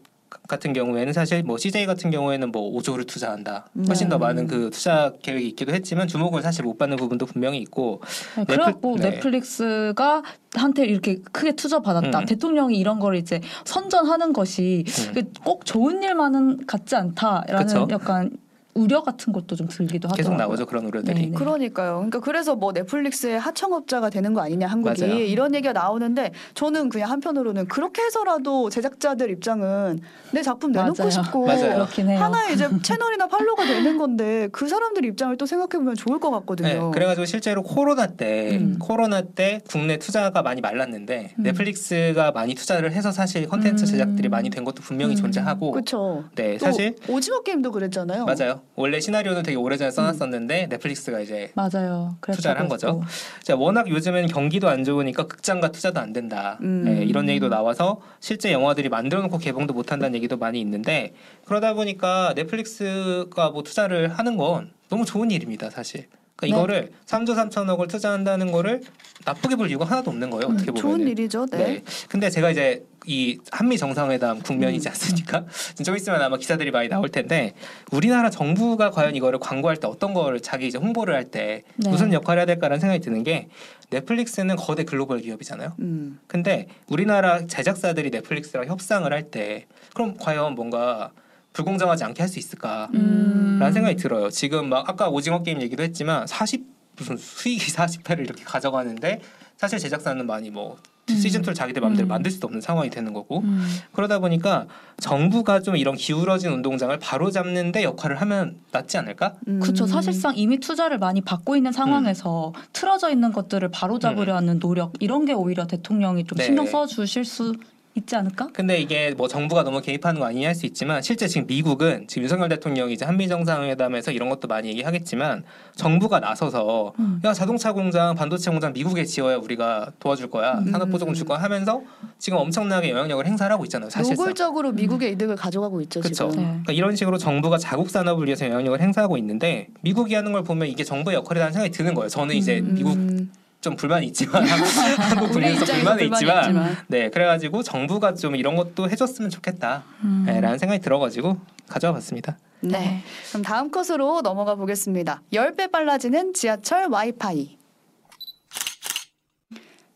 같은 0.48 0.72
경우에는 0.72 1.12
사실 1.12 1.42
뭐 1.42 1.58
CJ 1.58 1.86
같은 1.86 2.10
경우에는 2.10 2.50
뭐 2.52 2.72
5조를 2.78 3.06
투자한다. 3.06 3.66
훨씬 3.86 4.08
더 4.08 4.16
음. 4.16 4.20
많은 4.20 4.46
그 4.46 4.70
투자 4.70 5.12
계획이 5.22 5.48
있기도 5.48 5.72
했지만 5.72 6.08
주목을 6.08 6.42
사실 6.42 6.64
못 6.64 6.78
받는 6.78 6.96
부분도 6.96 7.26
분명히 7.26 7.58
있고 7.58 8.00
네, 8.36 8.44
그래갖고 8.44 8.96
네. 8.96 9.10
넷플릭스가 9.10 10.22
한테 10.54 10.84
이렇게 10.84 11.18
크게 11.32 11.52
투자 11.52 11.80
받았다. 11.80 12.20
음. 12.20 12.24
대통령이 12.24 12.78
이런 12.78 12.98
걸 12.98 13.16
이제 13.16 13.40
선전하는 13.64 14.32
것이 14.32 14.84
음. 15.08 15.14
그꼭 15.14 15.64
좋은 15.64 16.02
일만은 16.02 16.66
같지 16.66 16.96
않다라는 16.96 17.66
그쵸. 17.66 17.88
약간 17.90 18.30
우려 18.76 19.02
같은 19.02 19.32
것도 19.32 19.56
좀 19.56 19.68
들기도 19.68 20.08
하더라고요. 20.08 20.16
계속 20.16 20.36
나오죠 20.36 20.66
그런 20.66 20.84
우려들이. 20.84 21.14
네, 21.14 21.26
네. 21.28 21.32
그러니까요. 21.32 21.94
그러니까 21.96 22.20
그래서 22.20 22.54
뭐 22.54 22.72
넷플릭스의 22.72 23.38
하청업자가 23.38 24.10
되는 24.10 24.34
거 24.34 24.42
아니냐 24.42 24.66
한국이 24.66 25.00
맞아요. 25.00 25.18
이런 25.18 25.54
얘기가 25.54 25.72
나오는데 25.72 26.32
저는 26.54 26.90
그냥 26.90 27.10
한편으로는 27.10 27.66
그렇게 27.68 28.02
해서라도 28.02 28.68
제작자들 28.68 29.30
입장은 29.30 30.00
내 30.32 30.42
작품 30.42 30.72
내놓고 30.72 30.94
맞아요. 30.98 31.10
싶고 31.10 31.46
맞아요. 31.46 31.74
그렇긴 31.74 32.10
해요. 32.10 32.20
하나의 32.20 32.54
이제 32.54 32.68
채널이나 32.82 33.26
팔로가 33.28 33.64
되는 33.64 33.96
건데 33.96 34.48
그 34.52 34.68
사람들 34.68 35.04
입장을 35.06 35.34
또 35.38 35.46
생각해 35.46 35.78
보면 35.78 35.94
좋을 35.94 36.20
것 36.20 36.30
네, 36.30 36.36
같거든요. 36.38 36.90
그래가지고 36.90 37.24
실제로 37.24 37.62
코로나 37.62 38.06
때 38.06 38.58
음. 38.60 38.76
코로나 38.78 39.22
때 39.22 39.60
국내 39.68 39.96
투자가 39.98 40.42
많이 40.42 40.60
말랐는데 40.60 41.34
음. 41.38 41.42
넷플릭스가 41.42 42.32
많이 42.32 42.54
투자를 42.54 42.92
해서 42.92 43.10
사실 43.10 43.48
컨텐츠 43.48 43.84
음. 43.84 43.86
제작들이 43.86 44.28
많이 44.28 44.50
된 44.50 44.64
것도 44.64 44.82
분명히 44.82 45.14
음. 45.14 45.16
존재하고 45.16 45.70
그렇죠. 45.70 46.24
네또 46.34 46.58
사실 46.64 46.94
오징어 47.08 47.40
게임도 47.42 47.72
그랬잖아요. 47.72 48.26
맞아요 48.26 48.60
원래 48.74 49.00
시나리오는 49.00 49.42
되게 49.42 49.56
오래전에 49.56 49.90
써놨었는데 49.90 50.66
넷플릭스가 50.66 51.20
이제 51.20 51.50
맞아요. 51.54 52.16
투자를 52.20 52.60
한 52.60 52.68
거죠. 52.68 53.02
자, 53.42 53.56
워낙 53.56 53.88
요즘에는 53.88 54.28
경기도 54.28 54.68
안 54.68 54.84
좋으니까 54.84 55.26
극장과 55.26 55.72
투자도 55.72 56.00
안 56.00 56.12
된다. 56.12 56.58
음. 56.60 56.84
네, 56.84 57.04
이런 57.04 57.28
얘기도 57.28 57.48
나와서 57.48 58.00
실제 58.20 58.52
영화들이 58.52 58.88
만들어 58.88 59.22
놓고 59.22 59.38
개봉도 59.38 59.72
못 59.72 59.92
한다는 59.92 60.14
얘기도 60.16 60.36
많이 60.36 60.60
있는데 60.60 61.14
그러다 61.46 61.74
보니까 61.74 62.34
넷플릭스가 62.36 63.50
뭐 63.50 63.62
투자를 63.62 64.08
하는 64.08 64.36
건 64.36 64.72
너무 64.88 65.04
좋은 65.04 65.30
일입니다, 65.30 65.70
사실. 65.70 66.08
그러니까 66.36 66.42
네. 66.42 66.48
이거를 66.48 66.90
3조 67.06 67.34
3천억을 67.34 67.88
투자한다는 67.88 68.52
거를 68.52 68.82
나쁘게 69.24 69.56
볼 69.56 69.70
이유가 69.70 69.86
하나도 69.86 70.10
없는 70.10 70.30
거예요. 70.30 70.46
어떻게 70.52 70.70
음, 70.70 70.74
보면. 70.74 70.82
좋은 70.82 71.08
일이죠. 71.08 71.46
네. 71.46 71.56
네. 71.56 71.82
근데 72.08 72.28
제가 72.28 72.50
이제 72.50 72.84
이 73.06 73.38
한미 73.50 73.78
정상회담 73.78 74.40
국면이지 74.40 74.88
음. 74.88 74.90
않습니까? 74.90 75.44
좀 75.84 75.96
있으면 75.96 76.20
아마 76.20 76.36
기사들이 76.36 76.70
많이 76.70 76.88
나올 76.88 77.08
텐데 77.08 77.54
우리나라 77.90 78.28
정부가 78.30 78.90
과연 78.90 79.16
이거를 79.16 79.38
광고할 79.38 79.78
때 79.78 79.86
어떤 79.86 80.12
거를 80.12 80.40
자기 80.40 80.66
이제 80.66 80.78
홍보를 80.78 81.14
할 81.14 81.26
때 81.30 81.62
네. 81.76 81.88
무슨 81.90 82.12
역할을 82.12 82.40
해야 82.40 82.46
될까라는 82.46 82.80
생각이 82.80 83.00
드는 83.00 83.22
게 83.24 83.48
넷플릭스는 83.90 84.56
거대 84.56 84.84
글로벌 84.84 85.20
기업이잖아요. 85.20 85.72
음. 85.80 86.18
근데 86.26 86.66
우리나라 86.88 87.46
제작사들이 87.46 88.10
넷플릭스랑 88.10 88.66
협상을 88.66 89.10
할 89.12 89.30
때 89.30 89.66
그럼 89.94 90.14
과연 90.20 90.54
뭔가 90.54 91.10
불공정하지 91.56 92.04
않게 92.04 92.22
할 92.22 92.28
수 92.28 92.38
있을까? 92.38 92.88
음. 92.94 93.56
라는 93.60 93.72
생각이 93.72 93.96
들어요. 93.96 94.30
지금 94.30 94.68
막 94.68 94.88
아까 94.88 95.08
오징어 95.08 95.42
게임 95.42 95.62
얘기도 95.62 95.82
했지만 95.82 96.26
40 96.26 96.66
무슨 96.98 97.16
수익이 97.16 97.72
40회를 97.72 98.20
이렇게 98.20 98.42
가져가는데 98.42 99.20
사실 99.56 99.78
제작사는 99.78 100.26
많이 100.26 100.50
뭐 100.50 100.76
음. 101.08 101.14
시즌 101.14 101.42
2를 101.42 101.54
자기들 101.54 101.80
마음대로 101.80 102.06
음. 102.06 102.08
만들 102.08 102.30
수도 102.30 102.46
없는 102.48 102.60
상황이 102.60 102.90
되는 102.90 103.12
거고 103.12 103.40
음. 103.40 103.64
그러다 103.92 104.18
보니까 104.18 104.66
정부가 104.98 105.60
좀 105.60 105.76
이런 105.76 105.94
기울어진 105.94 106.50
운동장을 106.52 106.98
바로 106.98 107.30
잡는데 107.30 107.84
역할을 107.84 108.20
하면 108.22 108.56
낫지 108.72 108.98
않을까? 108.98 109.34
음. 109.46 109.60
그렇죠. 109.60 109.86
사실상 109.86 110.34
이미 110.36 110.58
투자를 110.58 110.98
많이 110.98 111.20
받고 111.20 111.54
있는 111.54 111.70
상황에서 111.70 112.52
틀어져 112.72 113.10
있는 113.10 113.32
것들을 113.32 113.68
바로 113.70 113.98
잡으려 113.98 114.36
하는 114.36 114.58
노력 114.58 114.94
이런 115.00 115.24
게 115.26 115.32
오히려 115.32 115.66
대통령이 115.66 116.24
좀 116.24 116.38
네. 116.38 116.44
신경 116.44 116.66
써 116.66 116.86
주실 116.86 117.24
수 117.24 117.54
있지 117.96 118.14
않을까? 118.14 118.48
근데 118.52 118.78
이게 118.78 119.14
뭐 119.16 119.26
정부가 119.28 119.62
너무 119.62 119.80
개입하는 119.80 120.20
거 120.20 120.26
아니냐 120.26 120.48
할 120.48 120.54
수 120.56 120.64
있지만 120.66 121.02
실제 121.02 121.28
지금 121.28 121.46
미국은 121.46 122.06
지금 122.08 122.22
윤석열 122.22 122.48
대통령이 122.48 122.94
이제 122.94 123.04
한미 123.04 123.28
정상회담에서 123.28 124.10
이런 124.10 124.28
것도 124.30 124.48
많이 124.48 124.68
얘기하겠지만 124.68 125.44
정부가 125.74 126.18
나서서 126.20 126.94
음. 126.98 127.20
야 127.24 127.34
자동차 127.34 127.72
공장, 127.72 128.14
반도체 128.14 128.50
공장 128.50 128.72
미국에 128.72 129.04
지어야 129.04 129.36
우리가 129.36 129.92
도와줄 129.98 130.30
거야 130.30 130.58
음. 130.58 130.70
산업 130.70 130.90
보조금 130.90 131.12
줄 131.14 131.26
거야 131.26 131.38
하면서 131.38 131.82
지금 132.18 132.38
엄청나게 132.38 132.90
영향력을 132.90 133.26
행사를 133.26 133.52
하고 133.52 133.64
있잖아요. 133.64 133.90
사실상. 133.90 134.16
노골적으로 134.16 134.72
미국의 134.72 135.12
이득을 135.12 135.36
가져가고 135.36 135.80
있죠 135.82 136.00
그쵸. 136.00 136.30
지금. 136.30 136.36
네. 136.44 136.48
그러니까 136.50 136.72
이런 136.72 136.96
식으로 136.96 137.18
정부가 137.18 137.58
자국 137.58 137.90
산업을 137.90 138.26
위해서 138.26 138.46
영향력을 138.46 138.80
행사하고 138.80 139.18
있는데 139.18 139.68
미국이 139.82 140.14
하는 140.14 140.32
걸 140.32 140.42
보면 140.42 140.68
이게 140.68 140.84
정부의 140.84 141.16
역할이라는 141.16 141.52
생각이 141.52 141.72
드는 141.72 141.92
거예요. 141.94 142.08
저는 142.08 142.34
이제 142.34 142.60
음. 142.60 142.74
미국 142.74 142.94
음, 142.94 143.30
좀 143.66 143.74
불만이 143.74 144.06
있지만 144.06 144.44
한국 144.46 145.26
입장에서 145.30 145.64
불만이 145.64 145.82
불만이 145.98 146.04
있지만 146.04 146.42
있지만. 146.44 146.76
네 146.86 147.10
그래가지고 147.10 147.64
정부가 147.64 148.14
좀 148.14 148.36
이런 148.36 148.54
것도 148.54 148.88
해줬으면 148.88 149.28
좋겠다 149.28 149.82
음. 150.04 150.22
네, 150.24 150.40
라는 150.40 150.56
생각이 150.56 150.80
들어가지고 150.80 151.36
가져와 151.68 151.94
봤습니다. 151.94 152.38
네. 152.60 153.02
그럼 153.30 153.42
다음 153.42 153.72
컷으로 153.72 154.20
넘어가 154.22 154.54
보겠습니다. 154.54 155.20
10배 155.32 155.72
빨라지는 155.72 156.32
지하철 156.32 156.86
와이파이. 156.88 157.58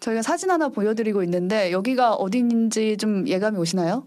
저희가 0.01 0.23
사진 0.23 0.51
하나 0.51 0.69
보여드리고 0.69 1.23
있는데 1.23 1.71
여기가 1.71 2.15
어딘지 2.15 2.97
좀 2.97 3.29
예감이 3.29 3.57
오시나요? 3.59 4.05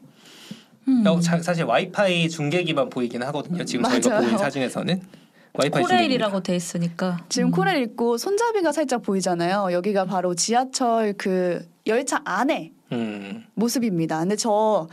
음. 0.89 1.03
어, 1.07 1.19
자- 1.21 1.41
사실 1.41 1.63
와이파이 1.63 2.27
중계기만 2.27 2.89
보이긴 2.89 3.23
하거든요. 3.23 3.63
지금 3.63 3.85
저희가 3.85 4.09
맞아요. 4.09 4.25
보인 4.25 4.37
사진에서는 4.37 5.01
와이파이. 5.55 5.83
코레일이라고 5.83 6.41
돼 6.41 6.55
있으니까 6.55 7.19
지금 7.29 7.49
음. 7.49 7.51
코레일 7.51 7.83
있고 7.83 8.17
손잡이가 8.17 8.71
살짝 8.71 9.03
보이잖아요. 9.03 9.69
여기가 9.71 10.05
바로 10.05 10.33
지하철 10.33 11.13
그 11.17 11.63
열차 11.85 12.21
안에 12.25 12.71
음, 12.91 13.45
모습입니다. 13.53 14.19
근데 14.19 14.35
저 14.35 14.87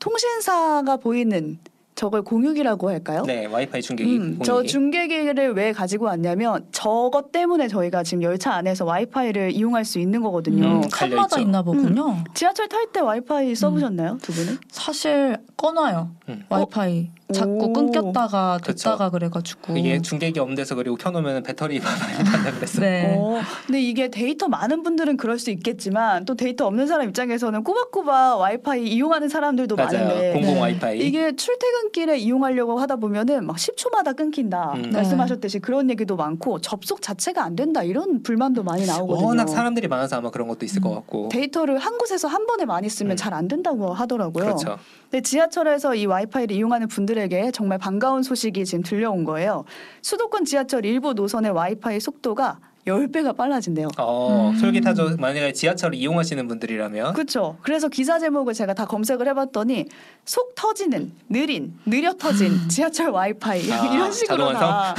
통신사가 0.00 0.96
보이는 0.96 1.58
저걸 1.94 2.22
공유기라고 2.22 2.88
할까요? 2.88 3.22
네 3.26 3.46
와이파이 3.46 3.82
중계기. 3.82 4.16
음, 4.16 4.38
저 4.42 4.54
공유기. 4.54 4.68
중계기를 4.70 5.52
왜 5.54 5.72
가지고 5.72 6.06
왔냐면 6.06 6.66
저것 6.72 7.30
때문에 7.30 7.68
저희가 7.68 8.02
지금 8.02 8.22
열차 8.22 8.54
안에서 8.54 8.84
와이파이를 8.84 9.52
이용할 9.52 9.84
수 9.84 9.98
있는 10.00 10.22
거거든요. 10.22 10.64
음. 10.64 10.80
칸마다 10.88 11.36
갈려있죠. 11.36 11.40
있나 11.40 11.62
보군요. 11.62 12.24
지하철 12.34 12.68
탈 12.68 12.86
때 12.92 12.98
와이파이 13.00 13.54
써보셨나요, 13.54 14.18
두 14.22 14.32
분은? 14.32 14.58
사실 14.70 15.36
꺼놔요. 15.56 16.10
음. 16.30 16.44
와이파이 16.48 17.10
자꾸 17.32 17.64
오. 17.66 17.72
끊겼다가. 17.72 18.58
됐다가 18.62 19.10
그래가지고 19.10 19.76
이게 19.76 20.00
중계기 20.00 20.38
없는 20.40 20.54
데서 20.56 20.74
그리고 20.74 20.96
켜놓으면 20.96 21.42
배터리가 21.42 21.88
많이 21.98 22.30
간다 22.30 22.52
그랬어요. 22.52 22.80
네. 22.80 23.16
어, 23.18 23.40
근데 23.66 23.80
이게 23.82 24.08
데이터 24.08 24.48
많은 24.48 24.82
분들은 24.82 25.16
그럴 25.16 25.38
수 25.38 25.50
있겠지만 25.50 26.24
또 26.24 26.34
데이터 26.34 26.66
없는 26.66 26.86
사람 26.86 27.08
입장에서는 27.08 27.64
꼬박꼬박 27.64 28.38
와이파이 28.40 28.86
이용하는 28.88 29.28
사람들도 29.28 29.76
맞아요. 29.76 29.92
많은데 29.92 30.32
공공 30.34 30.54
네. 30.54 30.60
와이파이. 30.60 31.00
이게 31.00 31.34
출퇴근길에 31.34 32.18
이용하려고 32.18 32.78
하다 32.78 32.96
보면은 32.96 33.44
막 33.46 33.56
10초마다 33.56 34.16
끊긴다 34.16 34.74
음. 34.76 34.90
말씀하셨듯이 34.92 35.58
그런 35.58 35.90
얘기도 35.90 36.16
많고 36.16 36.60
접속 36.60 37.02
자체가 37.02 37.42
안 37.44 37.56
된다 37.56 37.82
이런 37.82 38.22
불만도 38.22 38.62
많이 38.62 38.86
나오거든요. 38.86 39.26
워낙 39.26 39.48
사람들이 39.48 39.88
많아서 39.88 40.16
아마 40.16 40.30
그런 40.30 40.46
것도 40.48 40.64
있을 40.64 40.80
것 40.80 40.90
같고. 40.94 41.28
데이터를 41.30 41.78
한 41.78 41.98
곳에서 41.98 42.28
한 42.28 42.46
번에 42.46 42.64
많이 42.64 42.88
쓰면 42.88 43.12
음. 43.12 43.16
잘 43.16 43.32
안 43.32 43.48
된다고 43.48 43.94
하더라고요. 43.94 44.44
그렇죠. 44.44 44.76
근데 45.10 45.22
지하철에서 45.22 45.94
이 45.94 46.04
와이파이를 46.04 46.54
이용하는 46.54 46.86
분들 46.88 47.16
에게 47.22 47.50
정말 47.52 47.78
반가운 47.78 48.22
소식이 48.22 48.64
지금 48.64 48.82
들려온 48.82 49.24
거예요. 49.24 49.64
수도권 50.02 50.44
지하철 50.44 50.84
일부 50.84 51.14
노선의 51.14 51.52
와이파이 51.52 52.00
속도가 52.00 52.58
10배가 52.86 53.36
빨라진대요. 53.36 53.88
어, 53.98 54.50
음. 54.52 54.58
솔깃하죠. 54.58 55.16
만약에 55.18 55.52
지하철을 55.52 55.94
이용하시는 55.94 56.48
분들이라면. 56.48 57.14
그렇죠. 57.14 57.56
그래서 57.62 57.88
기사 57.88 58.18
제목을 58.18 58.54
제가 58.54 58.74
다 58.74 58.86
검색을 58.86 59.28
해봤더니 59.28 59.86
속 60.24 60.54
터지는 60.54 61.12
느린 61.28 61.74
느려 61.86 62.12
터진 62.14 62.68
지하철 62.68 63.10
와이파이 63.10 63.70
아, 63.70 63.86
이런 63.94 64.10
식으로 64.10 64.52
다? 64.52 64.94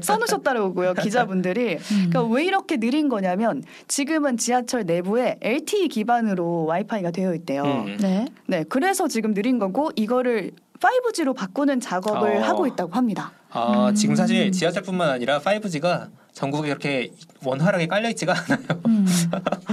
써놓으셨다고요 0.00 0.94
기자분들이. 0.94 1.76
음. 1.92 2.08
그러니까 2.10 2.22
왜 2.24 2.44
이렇게 2.44 2.78
느린 2.78 3.08
거냐면 3.08 3.62
지금은 3.86 4.38
지하철 4.38 4.84
내부에 4.84 5.38
LTE 5.42 5.88
기반으로 5.88 6.64
와이파이가 6.64 7.10
되어 7.10 7.34
있대요. 7.34 7.64
음. 7.64 7.98
네. 8.00 8.26
네, 8.46 8.64
그래서 8.68 9.08
지금 9.08 9.34
느린 9.34 9.58
거고 9.58 9.90
이거를 9.96 10.52
5G로 10.80 11.34
바꾸는 11.34 11.80
작업을 11.80 12.36
어. 12.36 12.42
하고 12.42 12.66
있다고 12.66 12.92
합니다. 12.92 13.32
아, 13.50 13.88
음. 13.88 13.94
지금 13.94 14.14
사실 14.14 14.52
지하철뿐만 14.52 15.08
아니라 15.10 15.40
5G가 15.40 16.08
전국에 16.32 16.68
그렇게 16.68 17.10
원활하게 17.42 17.86
깔려 17.86 18.10
있지가 18.10 18.34
않아요. 18.34 18.58
음. 18.86 19.06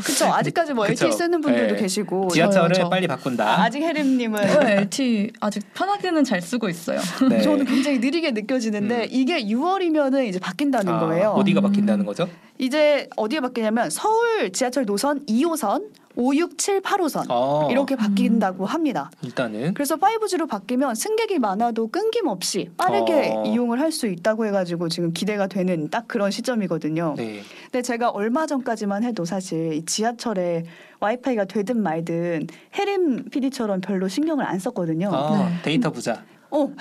그렇죠. 0.02 0.28
아직까지 0.34 0.74
뭐 0.74 0.86
그쵸. 0.86 1.08
LTE 1.08 1.18
쓰는 1.18 1.42
분들도 1.42 1.76
네. 1.76 1.82
계시고 1.82 2.30
지하철을 2.30 2.74
저요, 2.74 2.86
저. 2.86 2.90
빨리 2.90 3.06
바꾼다. 3.06 3.46
아, 3.46 3.64
아직 3.64 3.82
해림님은 3.84 4.62
왜 4.66 4.72
LT 4.78 5.34
아직 5.42 5.62
편하게는 5.74 6.24
잘 6.24 6.42
쓰고 6.42 6.70
있어요. 6.70 7.02
네. 7.30 7.42
저는 7.42 7.66
굉장히 7.66 8.00
느리게 8.00 8.32
느껴지는데 8.32 9.04
음. 9.04 9.08
이게 9.12 9.44
6월이면은 9.44 10.26
이제 10.26 10.40
바뀐다는 10.40 10.94
아, 10.94 11.00
거예요. 11.02 11.30
어디가 11.32 11.60
음. 11.60 11.64
바뀐다는 11.64 12.06
거죠? 12.06 12.30
이제 12.58 13.10
어디에 13.18 13.42
바뀌냐면 13.42 13.90
서울 13.90 14.50
지하철 14.54 14.86
노선 14.86 15.26
2호선, 15.26 15.84
5, 16.16 16.36
6, 16.36 16.58
7, 16.58 16.82
8호선 16.82 17.26
어, 17.30 17.68
이렇게 17.72 17.96
바뀐다고 17.96 18.66
합니다. 18.66 19.10
일단은 19.24 19.74
그래서 19.74 19.96
5G로 19.96 20.48
바뀌면 20.48 20.96
승객이 20.96 21.40
많아도 21.40 21.88
끊김없이 21.88 22.70
빠르게 22.78 23.34
어. 23.36 23.44
이용을 23.46 23.80
할 23.80 23.94
수 23.94 24.08
있다고 24.08 24.48
해가지고 24.48 24.90
지금 24.90 25.14
기대가 25.14 25.46
되는 25.46 25.88
딱 25.92 26.08
그런 26.08 26.32
시점이거든요. 26.32 27.14
네. 27.16 27.42
근데 27.66 27.84
제가 27.84 28.10
얼마 28.10 28.48
전까지만 28.48 29.04
해도 29.04 29.24
사실 29.24 29.74
이 29.74 29.86
지하철에 29.86 30.66
와이파이가 31.00 31.46
되든 31.46 31.78
말든 31.82 32.48
해림 32.76 33.26
PD처럼 33.30 33.82
별로 33.82 34.08
신경을 34.08 34.46
안 34.46 34.58
썼거든요. 34.58 35.12
아, 35.14 35.48
네. 35.48 35.62
데이터 35.64 35.92
부자. 35.92 36.24
어, 36.54 36.72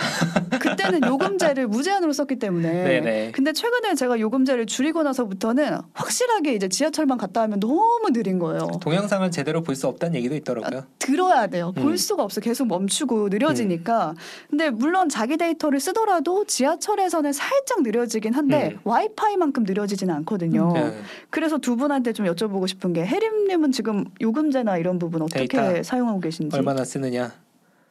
그때는 0.60 1.00
요금제를 1.06 1.66
무제한으로 1.66 2.12
썼기 2.12 2.36
때문에. 2.36 2.70
네네. 2.84 3.32
근데 3.32 3.52
최근에 3.54 3.94
제가 3.94 4.20
요금제를 4.20 4.66
줄이고 4.66 5.02
나서부터는 5.02 5.78
확실하게 5.94 6.54
이제 6.54 6.68
지하철만 6.68 7.16
갔다 7.16 7.40
하면 7.42 7.58
너무 7.58 8.10
느린 8.12 8.38
거예요. 8.38 8.66
동영상을 8.82 9.30
제대로 9.30 9.62
볼 9.62 9.72
수 9.72 9.86
없다는 9.88 10.14
얘기도 10.16 10.34
있더라고요. 10.36 10.84
들어야 10.98 11.46
돼요. 11.46 11.72
볼 11.72 11.92
음. 11.92 11.96
수가 11.96 12.22
없어. 12.22 12.42
계속 12.42 12.68
멈추고 12.68 13.30
느려지니까. 13.30 14.14
근데 14.50 14.68
물론 14.68 15.08
자기 15.08 15.38
데이터를 15.38 15.80
쓰더라도 15.80 16.44
지하철에서는 16.44 17.32
살짝 17.32 17.82
느려지긴 17.82 18.34
한데 18.34 18.72
음. 18.74 18.78
와이파이만큼 18.84 19.64
느려지지는 19.64 20.14
않거든요. 20.16 20.72
네. 20.74 20.92
그래서 21.30 21.56
두 21.56 21.76
분한테 21.76 22.12
좀 22.12 22.26
여쭤보고 22.26 22.68
싶은 22.68 22.92
게 22.92 23.06
혜림님은 23.06 23.72
지금 23.72 24.04
요금제나 24.20 24.76
이런 24.76 24.98
부분 24.98 25.22
어떻게 25.22 25.46
데이터 25.46 25.82
사용하고 25.82 26.20
계신지? 26.20 26.54
얼마나 26.54 26.84
쓰느냐? 26.84 27.32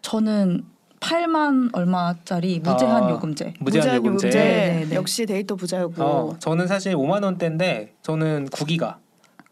저는 0.03 0.63
8만 1.01 1.69
얼마짜리 1.73 2.59
무제한 2.59 3.03
아. 3.03 3.09
요금제. 3.09 3.55
무제한 3.59 3.95
요금제. 3.97 4.27
요금제. 4.27 4.29
네, 4.39 4.85
네. 4.87 4.95
역시 4.95 5.25
데이터 5.25 5.55
부자였고. 5.55 6.01
어, 6.03 6.35
저는 6.39 6.67
사실 6.67 6.95
5만 6.95 7.23
원대인데 7.23 7.93
저는 8.03 8.45
9기가. 8.49 8.95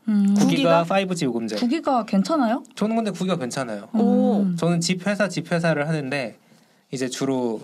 음. 0.08 0.36
9기가 0.36 0.40
구기가? 0.40 0.84
5G 0.86 1.24
요금제. 1.26 1.56
구기가 1.58 2.06
괜찮아요? 2.06 2.64
저는 2.76 2.96
근데 2.96 3.12
9기가 3.12 3.40
괜찮아요. 3.40 3.90
오. 3.94 4.42
음. 4.44 4.56
저는 4.58 4.80
집 4.80 5.06
회사 5.08 5.28
집 5.28 5.52
회사를 5.52 5.88
하는데 5.88 6.38
이제 6.92 7.08
주로 7.10 7.62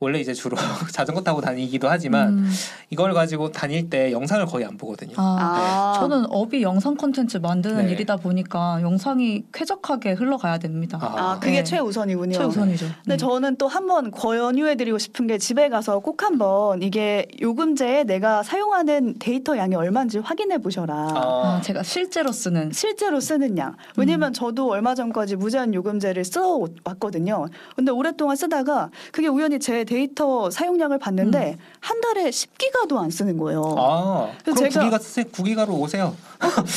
원래 0.00 0.20
이제 0.20 0.32
주로 0.32 0.56
자전거 0.92 1.22
타고 1.22 1.40
다니기도 1.40 1.88
하지만 1.88 2.28
음. 2.28 2.50
이걸 2.90 3.12
가지고 3.14 3.50
다닐 3.50 3.90
때 3.90 4.12
영상을 4.12 4.46
거의 4.46 4.64
안 4.64 4.76
보거든요. 4.76 5.14
아, 5.16 5.92
아, 5.96 5.98
저는 5.98 6.26
업이 6.30 6.62
영상 6.62 6.94
콘텐츠 6.94 7.38
만드는 7.38 7.86
네. 7.86 7.92
일이다 7.92 8.16
보니까 8.16 8.78
영상이 8.80 9.44
쾌적하게 9.52 10.12
흘러가야 10.12 10.58
됩니다. 10.58 10.98
아, 11.02 11.38
그게 11.40 11.58
네. 11.58 11.64
최우선이군요. 11.64 12.38
최우선이죠. 12.38 12.86
근데 12.86 12.94
네. 13.04 13.16
저는 13.16 13.56
또 13.56 13.66
한번 13.66 14.12
권유해드리고 14.12 14.98
싶은 14.98 15.26
게 15.26 15.36
집에 15.36 15.68
가서 15.68 15.98
꼭 15.98 16.22
한번 16.22 16.80
이게 16.80 17.26
요금제에 17.40 18.04
내가 18.04 18.44
사용하는 18.44 19.16
데이터 19.18 19.56
양이 19.58 19.74
얼마인지 19.74 20.18
확인해 20.18 20.58
보셔라. 20.58 20.94
아, 20.94 21.56
아, 21.56 21.60
제가 21.60 21.82
실제로 21.82 22.30
쓰는 22.30 22.70
실제로 22.72 23.18
쓰는 23.18 23.58
양. 23.58 23.74
왜냐면 23.96 24.32
저도 24.32 24.70
얼마 24.70 24.94
전까지 24.94 25.34
무제한 25.34 25.74
요금제를 25.74 26.24
써 26.24 26.60
왔거든요. 26.84 27.46
근데 27.74 27.90
오랫동안 27.90 28.36
쓰다가 28.36 28.90
그게 29.10 29.26
우연히 29.26 29.58
제 29.58 29.84
데이터 29.92 30.50
사용량을 30.50 30.98
봤는데 30.98 31.56
한 31.80 32.00
달에 32.02 32.28
10기가도 32.28 32.98
안 32.98 33.08
쓰는 33.10 33.38
거예요. 33.38 33.74
아 33.78 34.30
그럼 34.44 34.58
제가- 34.58 34.70
9기가 34.90 35.00
쓰세요. 35.00 35.24
9기가로 35.32 35.70
오세요. 35.70 36.14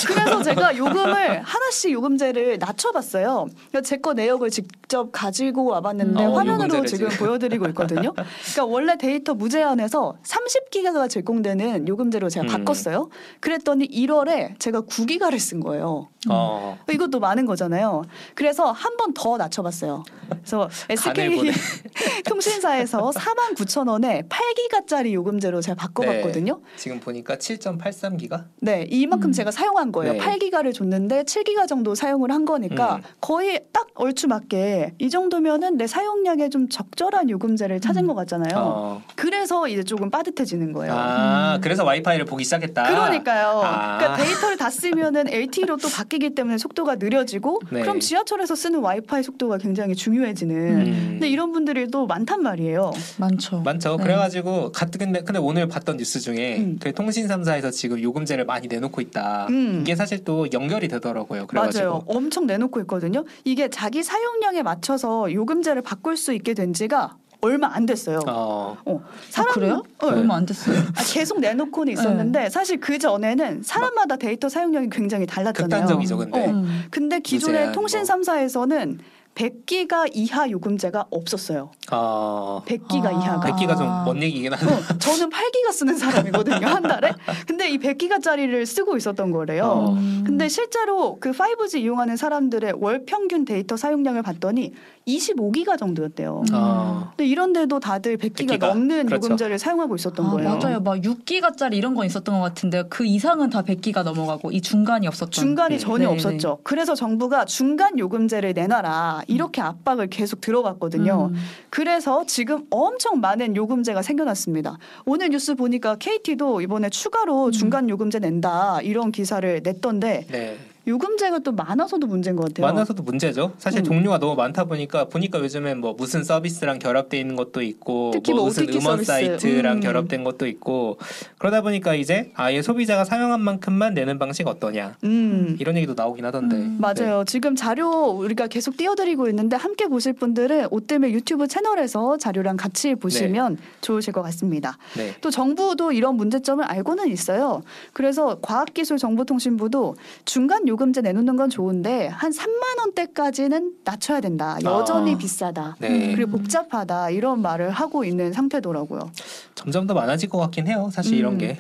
그래서 0.08 0.42
제가 0.42 0.78
요금을 0.78 1.42
하나씩 1.44 1.92
요금제를 1.92 2.58
낮춰봤어요. 2.60 3.48
제거 3.84 4.14
내역을 4.14 4.50
직접 4.50 5.12
가지고 5.12 5.66
와봤는데 5.66 6.24
어, 6.24 6.32
화면으로 6.38 6.78
요금제를 6.78 6.88
지금. 6.88 7.10
보여드리고 7.10 7.68
있거든요. 7.70 8.14
그러니까 8.14 8.66
원래 8.66 8.98
데이터 8.98 9.34
무제한에서 9.34 10.16
30기가가 10.24 11.10
제공되는 11.10 11.88
요금제로 11.90 12.30
제가 12.30 12.46
음. 12.46 12.48
바꿨어요. 12.48 13.10
그랬더니 13.42 13.88
1월에 13.90 14.58
제가 14.58 14.82
9기가를 14.82 15.38
쓴 15.38 15.60
거예요. 15.60 16.08
어. 16.30 16.78
이것도 16.90 17.20
많은 17.20 17.46
거잖아요. 17.46 18.04
그래서 18.36 18.72
한 18.72 18.96
번 18.98 19.14
더 19.14 19.36
낮춰봤어요. 19.38 20.04
그래서. 20.30 20.70
SK 20.90 21.52
통신사에서 22.26 23.01
그래서 23.10 23.20
4만 23.20 23.56
9천 23.56 23.90
원에 23.90 24.24
8기가짜리 24.30 25.14
요금제로 25.14 25.62
제가 25.62 25.76
바꿔봤거든요. 25.76 26.62
지금 26.78 27.00
보니까 27.00 27.36
7.83기가. 27.38 28.46
네, 28.62 28.86
이만큼 28.90 29.30
음. 29.30 29.34
제가 29.34 29.52
사용한 29.52 29.92
거예요. 29.92 30.14
네. 30.14 30.20
8기가를 30.20 30.74
줬는데 30.74 31.24
7기가 31.24 31.68
정도 31.68 31.96
사용을 31.96 32.32
한 32.32 32.46
거니까 32.46 32.96
음. 32.96 33.02
거의 33.20 33.62
딱 33.72 33.88
얼추 33.96 34.28
맞게 34.28 34.94
이 35.00 35.10
정도면은 35.10 35.78
내 35.78 35.88
사용량에 35.88 36.50
좀 36.50 36.70
적절한 36.70 37.30
요금제를 37.30 37.80
찾은 37.80 38.04
음. 38.04 38.08
것 38.08 38.16
같잖아요. 38.16 38.58
어. 38.58 39.04
그래서 39.16 39.68
이제 39.68 39.84
조금 39.84 40.10
빠듯해지는 40.10 40.74
거예요. 40.74 40.94
아, 40.94 41.56
음. 41.56 41.62
그래서 41.62 41.84
와이파이를 41.84 42.26
보기 42.26 42.44
시작했다. 42.44 42.84
그러니까요. 42.84 43.62
아. 43.64 43.98
그러니까 43.98 44.24
데이터를 44.24 44.58
다 44.58 44.70
쓰면은 44.70 45.28
LTE로 45.28 45.78
또 45.78 45.88
바뀌기 45.90 46.36
때문에 46.36 46.58
속도가 46.58 46.96
느려지고 46.96 47.62
네. 47.72 47.82
그럼 47.82 48.00
지하철에서 48.00 48.56
쓰는 48.56 48.80
와이파이 48.80 49.24
속도가 49.24 49.58
굉장히 49.58 49.96
중요해지는. 49.96 50.56
음. 50.56 51.08
근데 51.12 51.30
이런 51.30 51.52
분들이 51.52 51.88
또 51.88 52.08
많단 52.08 52.42
말이에요. 52.42 52.91
많죠. 53.18 53.62
많죠. 53.62 53.98
네. 53.98 54.04
그래가지고 54.04 54.72
같은 54.72 55.00
근데, 55.00 55.22
근데 55.22 55.40
오늘 55.40 55.68
봤던 55.68 55.98
뉴스 55.98 56.20
중에 56.20 56.58
음. 56.58 56.78
그 56.82 56.94
통신 56.94 57.28
3사에서 57.28 57.72
지금 57.72 58.02
요금제를 58.02 58.46
많이 58.46 58.68
내놓고 58.68 59.02
있다. 59.02 59.48
음. 59.50 59.80
이게 59.82 59.96
사실 59.96 60.24
또 60.24 60.48
연결이 60.54 60.88
되더라고요. 60.88 61.48
그래가지고 61.48 61.84
맞아요. 61.84 62.04
엄청 62.08 62.46
내놓고 62.46 62.80
있거든요. 62.82 63.24
이게 63.44 63.70
자기 63.70 64.04
사용량에 64.04 64.62
맞춰서 64.64 65.32
요금제를 65.32 65.82
바꿀 65.82 66.18
수 66.18 66.34
있게 66.34 66.54
된 66.54 66.74
지가 66.74 67.18
얼마 67.42 67.68
안 67.74 67.86
됐어요. 67.86 68.20
어. 68.28 68.78
어, 68.86 69.02
아, 69.36 69.44
그래요? 69.52 69.84
어, 70.00 70.08
얼마 70.08 70.36
안 70.36 70.46
됐어요. 70.46 70.78
아, 70.78 71.04
계속 71.12 71.40
내놓고는 71.40 71.94
있었는데 71.94 72.50
사실 72.50 72.80
그 72.80 73.00
전에는 73.00 73.64
사람마다 73.64 74.16
데이터 74.16 74.48
사용량이 74.48 74.90
굉장히 74.92 75.26
달랐잖아요. 75.26 75.82
극단적이죠, 75.82 76.18
근데. 76.18 76.40
어. 76.40 76.50
음. 76.52 76.84
근데 76.92 77.20
기존의 77.20 77.72
통신 77.74 78.02
뭐. 78.02 78.16
3사에서는 78.16 79.00
100기가 79.36 80.10
이하 80.14 80.50
요금제가 80.50 81.06
없었어요. 81.10 81.72
어. 81.92 82.62
100기가 82.66 83.06
아. 83.08 83.12
이하가. 83.12 83.48
100기가 83.52 83.78
좀 83.78 83.88
아. 83.88 84.04
먼 84.06 84.22
얘기긴 84.22 84.54
한데. 84.54 84.74
어, 84.74 84.98
저는 85.00 85.30
8기가 85.30 85.72
쓰는 85.72 85.98
사람이거든요 85.98 86.68
한 86.68 86.84
달에. 86.84 87.12
근데 87.48 87.70
이 87.70 87.78
100기가짜리를 87.80 88.66
쓰고 88.66 88.98
있었던 88.98 89.32
거래요. 89.32 89.64
어. 89.66 89.90
음. 89.94 90.24
근데 90.26 90.48
실제로 90.50 91.18
그 91.20 91.32
5G 91.32 91.80
이용하는 91.82 92.18
사람들의 92.18 92.74
월 92.80 93.06
평균 93.06 93.46
데이터 93.46 93.78
사용량을 93.78 94.22
봤더니 94.22 94.74
25기가 95.08 95.78
정도였대요. 95.80 96.44
음. 96.50 96.54
어. 96.54 97.08
근데 97.16 97.26
이런데도 97.26 97.80
다들 97.80 98.18
100기가 98.18 98.58
100기가. 98.60 98.68
넘는 98.68 99.06
그렇죠. 99.08 99.26
요금제를 99.26 99.58
사용하고 99.60 99.96
있었던 99.96 100.26
아, 100.26 100.30
거예요. 100.32 100.58
맞아요. 100.58 100.80
막 100.82 100.98
6기가짜리 101.02 101.76
이런 101.76 101.96
건 101.96 102.06
있었던 102.06 102.36
것 102.36 102.42
같은데 102.42 102.84
그 102.90 103.06
이상은 103.06 103.50
다 103.50 103.64
100기가 103.64 104.04
넘어가고 104.04 104.52
이 104.52 104.62
중간이 104.62 105.08
없었던. 105.08 105.32
중간이 105.32 105.76
음. 105.76 105.80
전혀 105.80 106.08
네, 106.08 106.14
없었죠. 106.14 106.60
그래서 106.64 106.94
정부가 106.96 107.46
중간 107.46 107.98
요금제를 107.98 108.54
내놔라 108.54 109.21
이렇게 109.28 109.62
압박을 109.62 110.08
계속 110.08 110.42
들어갔거든요. 110.42 111.30
음. 111.32 111.36
그래서 111.70 112.26
지금 112.26 112.66
엄청 112.70 113.20
많은 113.20 113.56
요금제가 113.56 114.02
생겨났습니다. 114.02 114.78
오늘 115.06 115.30
뉴스 115.30 115.56
보니까 115.56 115.96
KT도 115.96 116.62
이번에 116.62 116.90
추가로 116.90 117.48
음. 117.48 117.52
중간 117.52 117.90
요금제 117.90 118.20
낸다 118.20 118.82
이런 118.82 119.12
기사를 119.12 119.62
냈던데 119.64 120.26
네. 120.30 120.58
요금제가 120.92 121.40
또 121.40 121.52
많아서도 121.54 122.06
문제인 122.08 122.36
것 122.36 122.48
같아요. 122.48 122.66
많아서도 122.68 123.02
문제죠. 123.04 123.54
사실 123.58 123.80
음. 123.82 123.84
종류가 123.86 124.20
너무 124.20 124.36
많다 124.36 124.66
보니까 124.66 125.06
보니까 125.06 125.40
요즘엔 125.40 125.80
뭐 125.80 125.94
무슨 125.94 126.24
서비스랑 126.24 126.80
결합돼 126.80 127.20
있는 127.20 127.36
것도 127.36 127.62
있고 127.62 128.12
특히 128.14 128.34
뭐 128.34 128.42
뭐 128.42 128.48
무슨 128.48 128.68
음원 128.70 129.04
서비스. 129.04 129.06
사이트랑 129.12 129.78
음. 129.78 129.80
결합된 129.82 130.24
것도 130.24 130.48
있고 130.48 130.98
그러다 131.38 131.62
보니까 131.62 131.94
이제 131.96 132.32
아예 132.34 132.62
소비자가 132.62 133.06
사용한 133.06 133.40
만큼만 133.42 133.94
내는 133.94 134.18
방식 134.20 134.48
어떠냐 134.48 134.96
음. 135.04 135.56
이런 135.60 135.78
얘기도 135.78 135.94
나오긴 135.96 136.26
하던데. 136.26 136.56
음. 136.56 136.78
맞아요. 136.80 137.24
지금 137.26 137.56
자료 137.56 137.90
우리가 138.10 138.48
계속 138.48 138.76
띄워드리고 138.78 139.30
있는데 139.30 139.56
함께 139.56 139.88
보실 139.88 140.14
분들은 140.14 140.68
옷때문에 140.72 141.12
유튜브 141.14 141.48
채널에서 141.48 142.18
자료랑 142.18 142.58
같이 142.58 142.96
보시면 142.96 143.58
좋으실 143.82 144.12
것 144.14 144.22
같습니다. 144.24 144.78
네. 144.98 145.04
네. 145.12 145.16
또 145.22 145.30
정부도 145.30 145.92
이런 145.92 146.16
문제점을 146.16 146.64
알고는 146.64 147.08
있어요. 147.10 147.62
그래서 147.94 148.40
과학기술정보통신부도 148.42 149.96
중간 150.26 150.68
요금 150.68 150.81
제 150.92 151.02
내놓는 151.02 151.36
건 151.36 151.50
좋은데 151.52 152.08
한 152.08 152.32
3만 152.32 152.80
원대까지는 152.80 153.74
낮춰야 153.86 154.20
된다. 154.20 154.58
여전히 154.64 155.14
아. 155.14 155.18
비싸다. 155.18 155.76
네. 155.80 156.16
그리고 156.16 156.32
복잡하다 156.32 157.12
이런 157.12 157.42
말을 157.44 157.70
하고 157.70 158.04
있는 158.04 158.34
상태더라고요. 158.34 159.12
점점 159.54 159.86
더 159.86 159.94
많아질 159.94 160.28
것 160.30 160.40
같긴 160.40 160.68
해요. 160.68 160.90
사실 160.92 161.14
이런 161.18 161.34
음. 161.34 161.38
게. 161.38 161.60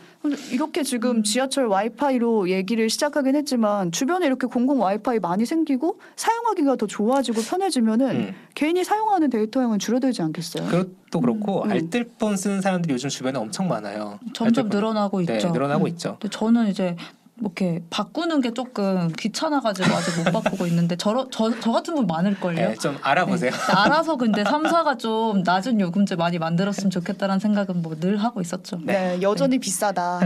이렇게 0.51 0.83
지금 0.83 1.23
지하철 1.23 1.67
와이파이로 1.67 2.49
얘기를 2.49 2.89
시작하긴 2.89 3.35
했지만 3.35 3.91
주변에 3.91 4.25
이렇게 4.25 4.47
공공 4.47 4.81
와이파이 4.81 5.19
많이 5.19 5.45
생기고 5.45 5.99
사용하기가 6.15 6.75
더 6.77 6.87
좋아지고 6.87 7.41
편해지면은 7.41 8.09
음. 8.11 8.35
개인이 8.55 8.83
사용하는 8.83 9.29
데이터량은 9.29 9.79
줄어들지 9.79 10.21
않겠어요? 10.23 10.67
그것도 10.67 11.21
그렇고 11.21 11.63
음. 11.63 11.71
알뜰폰 11.71 12.37
쓰는 12.37 12.61
사람들이 12.61 12.93
요즘 12.93 13.09
주변에 13.09 13.37
엄청 13.39 13.67
많아요. 13.67 14.19
점점 14.33 14.65
알뜰폰. 14.65 14.69
늘어나고 14.69 15.23
네, 15.25 15.33
있죠. 15.35 15.49
늘어나고 15.51 15.85
음. 15.85 15.87
있죠. 15.89 16.17
저는 16.29 16.67
이제 16.67 16.95
뭐 16.95 17.20
이렇게 17.41 17.83
바꾸는 17.89 18.41
게 18.41 18.53
조금 18.53 19.11
귀찮아가지고 19.17 19.93
아직 19.95 20.23
못 20.23 20.31
바꾸고 20.43 20.67
있는데 20.67 20.95
저, 20.95 21.27
저, 21.31 21.51
저 21.59 21.71
같은 21.71 21.95
분 21.95 22.07
많을걸요. 22.07 22.55
네, 22.55 22.75
좀 22.75 22.97
알아보세요. 23.01 23.51
알아서 23.69 24.15
근데 24.15 24.43
3사가 24.43 24.99
좀 24.99 25.41
낮은 25.43 25.79
요금제 25.79 26.15
많이 26.15 26.37
만들었으면 26.39 26.89
좋겠다라는 26.91 27.39
생각은 27.39 27.81
뭐 27.81 27.91
늘 28.01 28.17
하고 28.17 28.41
있었죠. 28.41 28.79
네, 28.83 29.19
여전히 29.21 29.59
비싸다. 29.59 30.21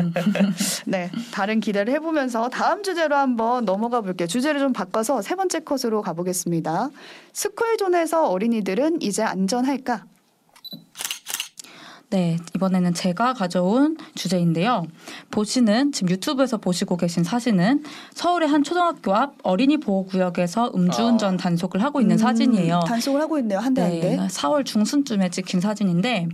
네, 0.86 1.10
다른 1.34 1.60
기대를 1.60 1.92
해보면서 1.96 2.48
다음 2.50 2.84
주제로 2.84 3.16
한번 3.18 3.66
넘어가 3.66 4.02
볼게요. 4.02 4.28
주제를 4.28 4.60
좀 4.62 4.72
바꿔서 4.72 5.22
세 5.22 5.36
번째 5.36 5.62
컷으로 5.62 6.02
가보겠습니다. 6.02 6.90
스쿨존에서 7.34 8.30
어린이들은 8.30 9.02
이제 9.02 9.24
안전할까? 9.24 10.06
네, 12.16 12.38
이번에는 12.56 12.94
제가 12.94 13.34
가져온 13.34 13.98
주제인데요. 14.16 14.88
보시는 15.32 15.92
지금 15.92 16.12
유튜브에서 16.12 16.56
보시고 16.56 16.96
계신 16.96 17.26
사진은 17.26 17.84
서울의 18.14 18.48
한 18.48 18.64
초등학교 18.64 19.14
앞 19.14 19.34
어린이 19.44 19.76
보호 19.76 20.06
구역에서 20.06 20.72
음주운전 20.74 21.34
아. 21.34 21.38
단속을 21.38 21.84
하고 21.84 22.00
있는 22.00 22.16
음, 22.16 22.18
사진이에요. 22.18 22.80
단속을 22.88 23.20
하고 23.20 23.38
있네요. 23.40 23.60
한대한 23.60 24.00
대. 24.00 24.16
4월 24.16 24.66
중순쯤에 24.66 25.30
찍힌 25.30 25.60
사진인데 25.60 26.30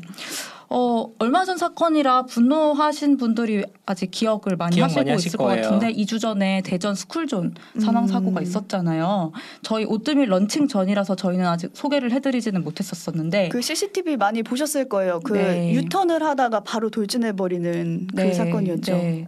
어, 0.74 1.06
얼마 1.20 1.44
전 1.44 1.58
사건이라 1.58 2.28
분노하신 2.28 3.18
분들이 3.18 3.66
아직 3.86 4.10
기억을 4.10 4.56
많이 4.58 4.76
기억 4.76 4.86
하시고 4.86 5.04
많이 5.04 5.16
있을 5.18 5.38
것 5.38 5.44
거예요. 5.44 5.64
같은데 5.64 5.92
2주 5.92 6.18
전에 6.22 6.62
대전 6.64 6.96
스쿨존 6.96 7.56
사망 7.82 8.08
사고가 8.08 8.40
음. 8.40 8.44
있었잖아요. 8.44 9.34
저희 9.64 9.84
오뜨밀 9.84 10.30
런칭 10.30 10.70
전이라서 10.70 11.16
저희는 11.18 11.46
아직 11.46 11.72
소개를 11.74 12.14
해드리지는 12.14 12.64
못했었었는데 12.64 13.50
그 13.50 13.62
CCTV 13.62 14.16
많이 14.16 14.44
보셨을 14.44 14.88
거예요. 14.88 15.20
그 15.20 15.34
네. 15.34 15.74
유턴을 15.74 16.24
하다가 16.24 16.62
바로 16.62 16.90
돌진해 16.90 17.34
버리는 17.34 18.08
그 18.08 18.22
네, 18.22 18.32
사건이었죠. 18.32 18.94
네. 18.94 19.28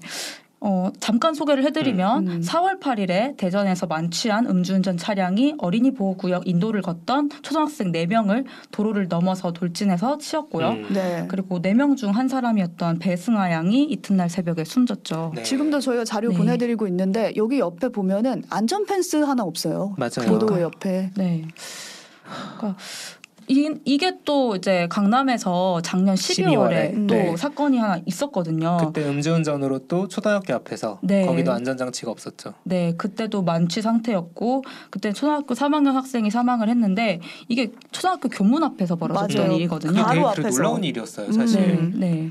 어, 0.65 0.91
잠깐 1.01 1.33
소개를 1.33 1.65
해드리면 1.65 2.27
음. 2.27 2.31
음. 2.35 2.41
4월 2.41 2.79
8일에 2.79 3.35
대전에서 3.35 3.85
만취한 3.85 4.47
음주운전 4.49 4.95
차량이 4.95 5.55
어린이 5.57 5.91
보호구역 5.93 6.47
인도를 6.47 6.81
걷던 6.81 7.31
초등학생 7.41 7.91
4명을 7.91 8.45
도로를 8.71 9.09
넘어서 9.09 9.51
돌진해서 9.51 10.19
치었고요. 10.19 10.69
음. 10.69 10.87
네. 10.93 11.25
그리고 11.27 11.61
4명 11.61 11.97
중 11.97 12.13
한 12.13 12.27
사람이었던 12.27 12.99
배승아 12.99 13.51
양이 13.51 13.83
이튿날 13.85 14.29
새벽에 14.29 14.63
숨졌죠. 14.63 15.31
네. 15.35 15.41
지금도 15.43 15.79
저희가 15.79 16.05
자료 16.05 16.29
네. 16.29 16.37
보내드리고 16.37 16.85
있는데 16.87 17.33
여기 17.37 17.57
옆에 17.59 17.89
보면은 17.89 18.43
안전 18.49 18.85
펜스 18.85 19.17
하나 19.17 19.43
없어요. 19.43 19.95
맞아요. 19.97 20.39
도로 20.39 20.61
옆에. 20.61 21.09
네. 21.17 21.43
그러니까 22.57 22.77
이, 23.47 23.69
이게 23.85 24.13
또 24.25 24.55
이제 24.55 24.87
강남에서 24.89 25.81
작년 25.83 26.15
12월에 26.15 26.93
12월에, 26.93 27.07
또 27.07 27.13
네. 27.15 27.37
사건이 27.37 27.77
하나 27.77 27.99
있었거든요. 28.05 28.77
그때 28.77 29.07
음주운전으로 29.07 29.87
또 29.87 30.07
초등학교 30.07 30.53
앞에서 30.53 30.99
네. 31.01 31.25
거기도 31.25 31.51
안전장치가 31.51 32.11
없었죠. 32.11 32.53
네, 32.63 32.93
그때도 32.97 33.41
만취 33.43 33.81
상태였고 33.81 34.63
그때 34.89 35.11
초등학교 35.13 35.53
3학년 35.53 35.93
학생이 35.93 36.29
사망을 36.31 36.69
했는데 36.69 37.19
이게 37.47 37.71
초등학교 37.91 38.29
교문 38.29 38.63
앞에서 38.63 38.95
벌어졌던 38.95 39.37
맞아요. 39.47 39.55
일이거든요. 39.57 39.91
그게 39.91 40.03
바로 40.03 40.31
되게 40.33 40.47
앞에서. 40.47 40.57
놀라운 40.57 40.83
일이었어요, 40.83 41.31
사실. 41.31 41.59
음. 41.61 41.93
네, 41.97 42.11
네. 42.11 42.29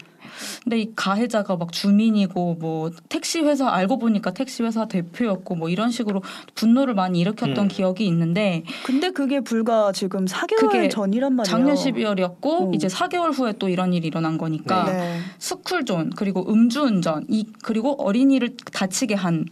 근데 0.62 0.80
이 0.80 0.92
가해자가 0.94 1.56
막 1.56 1.72
주민이고 1.72 2.56
뭐 2.61 2.90
택시 3.08 3.40
회사 3.40 3.68
알고 3.68 3.98
보니까 3.98 4.32
택시 4.32 4.62
회사 4.62 4.87
대표였고 4.87 5.54
뭐 5.54 5.68
이런 5.68 5.90
식으로 5.90 6.22
분노를 6.54 6.94
많이 6.94 7.20
일으켰던 7.20 7.66
음. 7.66 7.68
기억이 7.68 8.06
있는데 8.06 8.64
근데 8.85 9.11
그게 9.11 9.40
불과 9.40 9.92
지금 9.92 10.24
4개월 10.26 10.56
그게 10.56 10.88
전이란 10.88 11.35
말이에요. 11.35 11.50
작년 11.50 11.76
12월이었고 11.76 12.68
음. 12.68 12.74
이제 12.74 12.87
4개월 12.88 13.37
후에 13.37 13.54
또 13.58 13.68
이런 13.68 13.92
일이 13.92 14.06
일어난 14.06 14.38
거니까 14.38 14.85
네. 14.85 15.18
스쿨존 15.38 16.11
그리고 16.11 16.50
음주운전 16.50 17.26
이 17.28 17.46
그리고 17.62 18.02
어린이를 18.02 18.56
다치게 18.72 19.14
한 19.14 19.46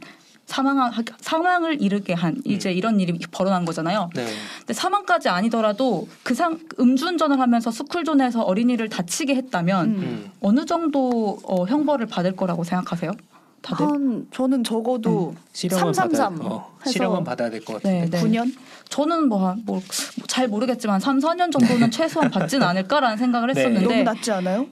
사망 0.50 0.90
사망을 1.20 1.80
이르게 1.80 2.12
한 2.12 2.42
이제 2.44 2.72
이런 2.72 2.98
일이 2.98 3.16
벌어난 3.30 3.64
거잖아요. 3.64 4.10
네. 4.14 4.26
근데 4.58 4.72
사망까지 4.72 5.28
아니더라도 5.28 6.08
그 6.24 6.34
상 6.34 6.58
음주운전을 6.80 7.38
하면서 7.38 7.70
스쿨존에서 7.70 8.42
어린이를 8.42 8.88
다치게 8.88 9.34
했다면 9.36 9.86
음. 9.86 9.94
음. 10.02 10.30
어느 10.40 10.64
정도 10.64 11.38
어, 11.44 11.66
형벌을 11.66 12.06
받을 12.06 12.34
거라고 12.34 12.64
생각하세요? 12.64 13.12
다들? 13.62 13.86
한 13.86 14.26
저는 14.32 14.64
적어도 14.64 15.34
실형은 15.52 15.92
333 15.92 16.34
받아야, 16.36 16.50
어, 16.50 16.72
실형은 16.86 17.24
받아야 17.24 17.50
될 17.50 17.60
것 17.64 17.74
같은데. 17.74 18.08
네, 18.08 18.10
네. 18.10 18.22
9년? 18.22 18.54
저는 18.88 19.28
뭐잘 19.28 20.48
모르겠지만 20.48 20.98
3, 20.98 21.18
4년 21.20 21.52
정도는 21.52 21.90
최소한 21.92 22.30
받진 22.30 22.62
않을까라는 22.62 23.18
생각을 23.18 23.52
네. 23.52 23.60
했었는데 23.60 23.86
너무 23.86 24.02
낮지 24.02 24.32
않아요? 24.32 24.66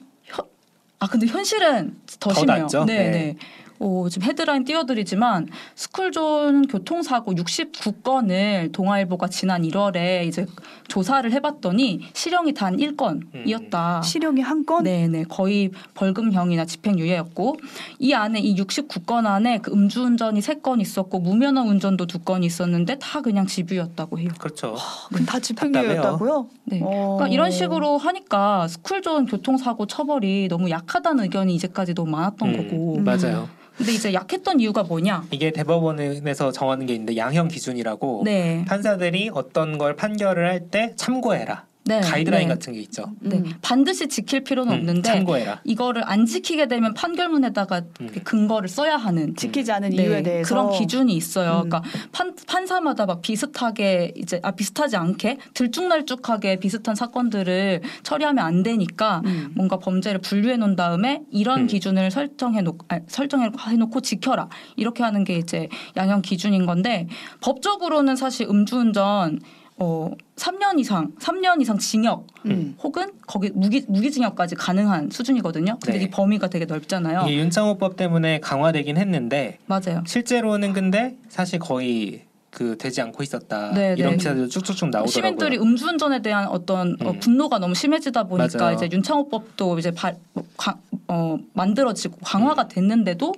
아 1.00 1.06
근데 1.06 1.26
현실은 1.28 1.96
더, 2.18 2.30
더 2.30 2.40
심해요. 2.40 2.66
네, 2.84 2.84
네. 2.86 3.10
네. 3.10 3.36
오, 3.80 4.08
지금 4.08 4.26
헤드라인 4.28 4.64
띄워드리지만 4.64 5.48
스쿨존 5.74 6.66
교통사고 6.66 7.32
69건을 7.34 8.72
동아일보가 8.72 9.28
지난 9.28 9.62
1월에 9.62 10.26
이제 10.26 10.46
조사를 10.88 11.30
해봤더니 11.30 12.00
실형이 12.12 12.54
단 12.54 12.76
1건이었다. 12.76 14.02
실형이 14.02 14.40
한 14.40 14.64
건? 14.66 14.84
네네 14.84 15.24
거의 15.24 15.70
벌금형이나 15.94 16.64
집행유예였고 16.64 17.56
이 18.00 18.12
안에 18.12 18.40
이 18.40 18.56
69건 18.56 19.26
안에 19.26 19.58
그 19.58 19.70
음주운전이 19.72 20.40
3건 20.40 20.80
있었고 20.80 21.20
무면허 21.20 21.62
운전도 21.62 22.06
2건이 22.06 22.44
있었는데 22.44 22.98
다 22.98 23.20
그냥 23.20 23.46
집유였다고 23.46 24.18
해요. 24.18 24.30
그렇죠. 24.38 24.74
그럼 25.08 25.26
다 25.26 25.38
집행유예였다고요? 25.38 26.48
네. 26.64 26.80
어. 26.82 27.16
그러니까 27.16 27.28
이런 27.28 27.50
식으로 27.50 27.98
하니까 27.98 28.66
스쿨존 28.68 29.26
교통사고 29.26 29.86
처벌이 29.86 30.48
너무 30.48 30.70
약하다는 30.70 31.24
의견이 31.24 31.54
이제까지 31.54 31.94
너무 31.94 32.10
많았던 32.10 32.48
음, 32.48 32.56
거고. 32.56 32.96
음. 32.98 33.04
맞아요. 33.04 33.48
근데 33.78 33.92
이제 33.92 34.12
약했던 34.12 34.58
이유가 34.60 34.82
뭐냐? 34.82 35.24
이게 35.30 35.52
대법원에서 35.52 36.50
정하는 36.52 36.84
게 36.86 36.94
있는데 36.94 37.16
양형 37.16 37.46
기준이라고 37.48 38.22
네. 38.24 38.64
판사들이 38.66 39.30
어떤 39.32 39.78
걸 39.78 39.94
판결을 39.96 40.46
할 40.48 40.58
때 40.70 40.92
참고해라. 40.96 41.67
네. 41.88 42.01
가이드라인 42.01 42.48
네. 42.48 42.55
같은 42.55 42.74
게 42.74 42.81
있죠. 42.81 43.07
네. 43.20 43.38
음. 43.38 43.53
반드시 43.62 44.09
지킬 44.09 44.44
필요는 44.44 44.72
음, 44.72 44.79
없는데 44.79 45.03
참고해라. 45.09 45.62
이거를 45.64 46.03
안 46.05 46.27
지키게 46.27 46.68
되면 46.68 46.92
판결문에다가 46.92 47.83
음. 48.03 48.11
근거를 48.24 48.68
써야 48.68 48.96
하는 48.96 49.35
지키지 49.35 49.72
않은 49.72 49.90
네, 49.90 50.03
이유에 50.03 50.22
대해서 50.22 50.48
그런 50.48 50.70
기준이 50.79 51.14
있어요. 51.16 51.62
음. 51.64 51.68
그러니까 51.70 51.83
판, 52.12 52.35
판사마다 52.46 53.07
막 53.07 53.22
비슷하게 53.22 54.12
이제 54.16 54.38
아 54.42 54.51
비슷하지 54.51 54.96
않게 54.96 55.38
들쭉날쭉하게 55.55 56.57
비슷한 56.57 56.94
사건들을 56.94 57.81
처리하면 58.03 58.44
안 58.44 58.62
되니까 58.62 59.22
음. 59.24 59.53
뭔가 59.55 59.79
범죄를 59.79 60.20
분류해 60.20 60.59
놓은 60.59 60.77
다음에 60.77 61.22
이런 61.31 61.62
음. 61.62 61.66
기준을 61.66 62.11
설정해 62.11 62.61
놓고 62.61 62.87
아, 62.90 63.01
설정해 63.07 63.51
놓고 63.79 64.03
지켜라 64.03 64.51
이렇게 64.77 65.03
하는 65.03 65.24
게 65.24 65.37
이제 65.37 65.68
양형 65.96 66.20
기준인 66.20 66.66
건데 66.66 67.09
법적으로는 67.40 68.16
사실 68.16 68.46
음주운전 68.51 69.40
어 69.80 70.10
3년 70.36 70.78
이상 70.80 71.12
3년 71.20 71.60
이상 71.62 71.78
징역 71.78 72.26
음. 72.46 72.74
혹은 72.82 73.12
거기 73.26 73.50
무기 73.54 73.84
무기징역까지 73.86 74.56
가능한 74.56 75.10
수준이거든요. 75.10 75.78
근데 75.82 75.98
네. 75.98 76.04
이 76.04 76.10
범위가 76.10 76.48
되게 76.48 76.64
넓잖아요. 76.64 77.24
이게 77.26 77.36
윤창호법 77.38 77.96
때문에 77.96 78.40
강화되긴 78.40 78.96
했는데 78.96 79.58
맞아요. 79.66 80.02
실제로는 80.06 80.72
근데 80.72 81.16
사실 81.28 81.58
거의 81.60 82.22
그 82.50 82.76
되지 82.76 83.00
않고 83.02 83.22
있었다. 83.22 83.72
네, 83.72 83.94
이런 83.96 84.12
네. 84.12 84.16
기사들도 84.16 84.48
쭉쭉쭉 84.48 84.88
나오더라고요. 84.90 85.10
시민들이 85.12 85.58
음주운전에 85.58 86.22
대한 86.22 86.48
어떤 86.48 86.96
어, 87.00 87.10
음. 87.10 87.20
분노가 87.20 87.58
너무 87.60 87.74
심해지다 87.74 88.24
보니까 88.24 88.58
맞아요. 88.58 88.74
이제 88.74 88.88
윤창호법도 88.90 89.78
이제 89.78 89.90
발, 89.92 90.16
뭐, 90.32 90.44
가- 90.56 90.78
어, 91.06 91.38
만들어지고 91.52 92.16
강화가 92.24 92.62
음. 92.62 92.68
됐는데도 92.68 93.32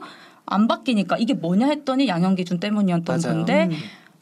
안 0.47 0.69
바뀌니까 0.69 1.19
이게 1.19 1.35
뭐냐 1.35 1.67
했더니 1.67 2.09
양형 2.09 2.35
기준 2.37 2.61
때문이었던 2.61 3.21
맞아요. 3.23 3.37
건데 3.37 3.69
음. 3.71 3.77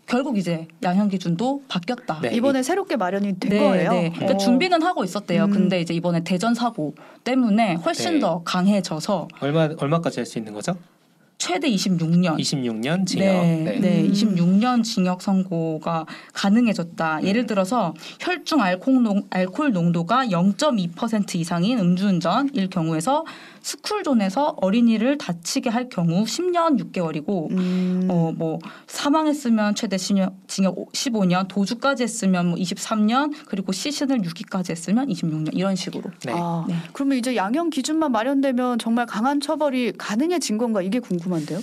결국 0.09 0.38
이제 0.38 0.66
양형 0.83 1.09
기준도 1.09 1.64
바뀌었다. 1.68 2.21
네. 2.23 2.35
이번에 2.35 2.62
새롭게 2.62 2.97
마련이 2.97 3.38
된 3.38 3.51
네, 3.51 3.59
거예요. 3.59 3.92
네. 3.92 4.11
그러니까 4.11 4.35
어. 4.35 4.38
준비는 4.38 4.83
하고 4.83 5.05
있었대요. 5.05 5.44
음. 5.44 5.51
근데 5.51 5.81
이제 5.81 5.92
이번에 5.94 6.25
대전 6.25 6.55
사고 6.55 6.94
때문에 7.25 7.75
훨씬 7.75 8.14
네. 8.14 8.21
더 8.21 8.42
강해져서 8.42 9.29
얼마 9.40 9.68
얼마까지 9.79 10.21
할 10.21 10.27
수 10.27 10.38
있는 10.38 10.53
거죠? 10.55 10.75
최대 11.38 11.70
26년 11.70 12.37
26년 12.37 13.07
징역. 13.07 13.24
네, 13.24 13.62
네. 13.64 13.79
네, 13.79 14.03
음. 14.03 14.12
26년 14.12 14.83
징역 14.83 15.22
선고가 15.22 16.05
가능해졌다. 16.33 17.22
예를 17.22 17.46
들어서 17.46 17.94
혈중 18.18 18.61
알코올, 18.61 19.03
농, 19.05 19.22
알코올 19.31 19.72
농도가 19.72 20.27
0.2% 20.27 21.37
이상인 21.37 21.79
음주운전일 21.79 22.68
경우에서 22.70 23.24
스쿨존에서 23.62 24.57
어린이를 24.61 25.18
다치게 25.18 25.68
할 25.70 25.88
경우 25.88 26.24
10년 26.24 26.81
6개월이고 26.81 27.51
음. 27.51 28.09
어뭐 28.11 28.59
사망했으면 28.87 29.74
최대 29.74 29.96
징역, 29.96 30.35
징역 30.48 30.74
15년, 30.92 31.46
도주까지 31.48 32.03
했으면 32.03 32.48
뭐 32.48 32.59
23년, 32.59 33.33
그리고 33.46 33.72
시신을 33.72 34.24
유기까지 34.24 34.72
했으면 34.72 35.09
26년 35.09 35.51
이런 35.53 35.77
식으로. 35.77 36.11
네. 36.24 36.33
아, 36.35 36.64
네. 36.66 36.74
그러면 36.92 37.18
이제 37.18 37.37
양형 37.37 37.70
기준만 37.70 38.11
마련되면 38.11 38.79
정말 38.79 39.07
강한 39.07 39.40
처벌이 39.40 39.92
가능해진 39.96 40.59
건가 40.59 40.83
이게 40.83 40.98
궁금 40.98 41.28
한데요. 41.35 41.61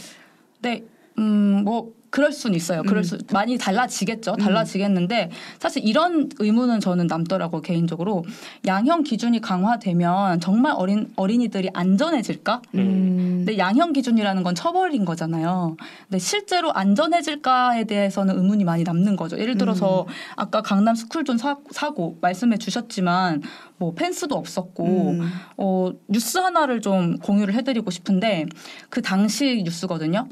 네, 0.62 0.84
음, 1.18 1.64
뭐 1.64 1.94
그럴 2.16 2.32
수는 2.32 2.56
있어요. 2.56 2.82
그럴 2.84 3.00
음. 3.00 3.04
수 3.04 3.18
많이 3.34 3.58
달라지겠죠. 3.58 4.38
달라지겠는데 4.38 5.32
사실 5.60 5.86
이런 5.86 6.30
의문은 6.40 6.80
저는 6.80 7.08
남더라고 7.08 7.60
개인적으로 7.60 8.24
양형 8.66 9.04
기준이 9.04 9.42
강화되면 9.42 10.40
정말 10.40 10.72
어린 10.78 11.12
어린이들이 11.18 11.72
안전해질까? 11.74 12.62
음. 12.76 13.40
근데 13.40 13.58
양형 13.58 13.92
기준이라는 13.92 14.44
건 14.44 14.56
처벌인 14.56 15.04
거잖아요. 15.04 15.76
근데 16.08 16.18
실제로 16.18 16.72
안전해질까에 16.72 17.84
대해서는 17.84 18.38
의문이 18.38 18.64
많이 18.64 18.86
남는 18.86 19.18
거죠. 19.18 19.38
예를 19.38 19.58
들어서 19.58 20.08
아까 20.38 20.62
강남 20.62 20.96
스쿨존 20.96 21.38
사, 21.38 21.58
사고 21.72 22.18
말씀해 22.22 22.58
주셨지만 22.58 23.42
뭐 23.76 23.94
펜스도 23.94 24.36
없었고 24.36 25.10
음. 25.20 25.30
어, 25.58 25.92
뉴스 26.08 26.38
하나를 26.38 26.80
좀 26.80 27.18
공유를 27.18 27.54
해드리고 27.56 27.92
싶은데 27.92 28.46
그 28.90 29.02
당시 29.02 29.64
뉴스거든요. 29.66 30.30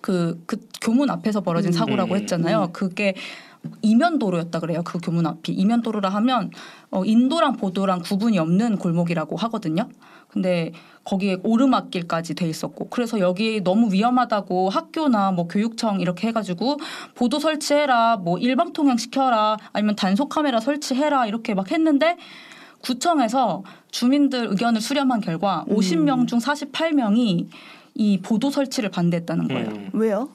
그, 0.00 0.42
그 0.46 0.58
교문 0.80 1.10
앞에서 1.10 1.40
벌어진 1.40 1.70
음. 1.70 1.72
사고라고 1.72 2.14
음. 2.14 2.20
했잖아요. 2.20 2.70
그게 2.72 3.14
이면도로였다 3.82 4.58
그래요. 4.60 4.82
그 4.84 4.98
교문 4.98 5.26
앞이 5.26 5.52
이면도로라 5.52 6.08
하면 6.08 6.50
어, 6.90 7.04
인도랑 7.04 7.56
보도랑 7.56 8.00
구분이 8.00 8.38
없는 8.38 8.78
골목이라고 8.78 9.36
하거든요. 9.36 9.88
근데 10.28 10.72
거기에 11.04 11.38
오르막길까지 11.42 12.34
돼 12.34 12.48
있었고 12.48 12.88
그래서 12.88 13.18
여기 13.18 13.62
너무 13.62 13.92
위험하다고 13.92 14.70
학교나 14.70 15.32
뭐 15.32 15.48
교육청 15.48 16.00
이렇게 16.00 16.28
해가지고 16.28 16.78
보도 17.14 17.38
설치해라 17.38 18.18
뭐 18.18 18.38
일방 18.38 18.72
통행 18.72 18.96
시켜라 18.96 19.56
아니면 19.72 19.96
단속 19.96 20.28
카메라 20.28 20.60
설치해라 20.60 21.26
이렇게 21.26 21.54
막 21.54 21.70
했는데 21.72 22.16
구청에서 22.82 23.64
주민들 23.90 24.46
의견을 24.50 24.80
수렴한 24.80 25.20
결과 25.20 25.64
음. 25.68 25.76
50명 25.76 26.28
중 26.28 26.38
48명이 26.38 27.48
이 28.00 28.16
보도 28.16 28.50
설치를 28.50 28.88
반대했다는 28.88 29.48
거예요. 29.48 29.68
음. 29.68 29.90
왜요? 29.92 30.30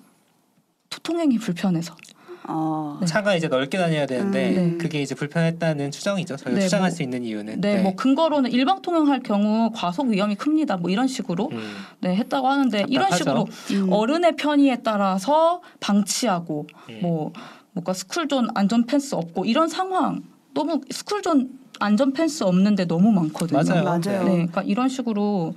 통행이 1.01 1.39
불편해서. 1.39 1.95
아. 2.43 2.99
차가 3.07 3.35
이제 3.35 3.47
넓게 3.47 3.79
다녀야 3.79 4.05
되는데 4.05 4.49
음, 4.49 4.55
네. 4.73 4.77
그게 4.77 5.01
이제 5.01 5.15
불편했다는 5.15 5.89
추정이죠. 5.89 6.37
저희가 6.37 6.59
네, 6.59 6.65
추정할 6.65 6.89
뭐, 6.89 6.95
수 6.95 7.01
있는 7.01 7.23
이유는. 7.23 7.61
네, 7.61 7.81
뭐 7.81 7.95
근거로는 7.95 8.51
일방 8.51 8.83
통행할 8.83 9.21
경우 9.21 9.71
과속 9.73 10.09
위험이 10.09 10.35
큽니다. 10.35 10.77
뭐 10.77 10.91
이런 10.91 11.07
식으로 11.07 11.49
음. 11.51 11.75
네, 12.01 12.15
했다고 12.15 12.47
하는데 12.47 12.85
이런 12.87 13.09
답답하죠. 13.09 13.51
식으로 13.65 13.85
음. 13.85 13.91
어른의 13.91 14.35
편의에 14.35 14.83
따라서 14.83 15.61
방치하고 15.79 16.67
음. 16.91 16.99
뭐 17.01 17.33
뭔가 17.71 17.93
스쿨존 17.93 18.49
안전 18.53 18.85
펜스 18.85 19.15
없고 19.15 19.45
이런 19.45 19.69
상황 19.69 20.21
너무 20.53 20.81
스쿨존 20.91 21.49
안전 21.79 22.13
펜스 22.13 22.43
없는데 22.43 22.85
너무 22.85 23.11
많거든요. 23.11 23.61
맞아요. 23.63 23.83
맞아요. 23.83 24.23
네, 24.23 24.31
그러니까 24.33 24.61
이런 24.63 24.87
식으로 24.89 25.53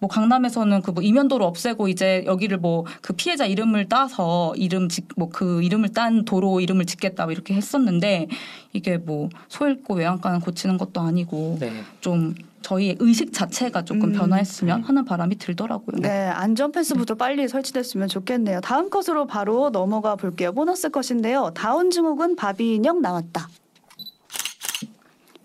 뭐 0.00 0.08
강남에서는 0.08 0.82
그 0.82 0.90
뭐 0.92 1.02
이면도로 1.02 1.44
없애고 1.46 1.88
이제 1.88 2.24
여기를 2.26 2.58
뭐 2.58 2.84
그 3.02 3.12
피해자 3.12 3.46
이름을 3.46 3.88
따서 3.88 4.52
이름 4.56 4.88
뭐 5.16 5.28
그 5.30 5.62
이름을 5.62 5.90
딴 5.92 6.24
도로 6.24 6.60
이름을 6.60 6.86
짓겠다 6.86 7.24
뭐 7.24 7.32
이렇게 7.32 7.54
했었는데 7.54 8.28
이게 8.72 8.96
뭐 8.98 9.28
소잃고 9.48 9.94
외양간 9.94 10.40
고치는 10.40 10.76
것도 10.78 11.00
아니고 11.00 11.56
네. 11.60 11.72
좀 12.00 12.34
저희의 12.62 12.96
의식 13.00 13.32
자체가 13.32 13.84
조금 13.84 14.04
음. 14.10 14.12
변화했으면 14.12 14.82
하는 14.82 15.04
바람이 15.04 15.36
들더라고요. 15.38 15.96
네, 16.00 16.08
안전 16.28 16.72
펜스부터 16.72 17.14
빨리 17.14 17.48
설치됐으면 17.48 18.08
좋겠네요. 18.08 18.60
다음 18.60 18.90
컷으로 18.90 19.26
바로 19.26 19.70
넘어가 19.70 20.14
볼게요. 20.16 20.52
보너스 20.52 20.90
컷인데요. 20.90 21.52
다운 21.54 21.90
증후군 21.90 22.36
바비 22.36 22.74
인형 22.74 23.00
나왔다. 23.00 23.48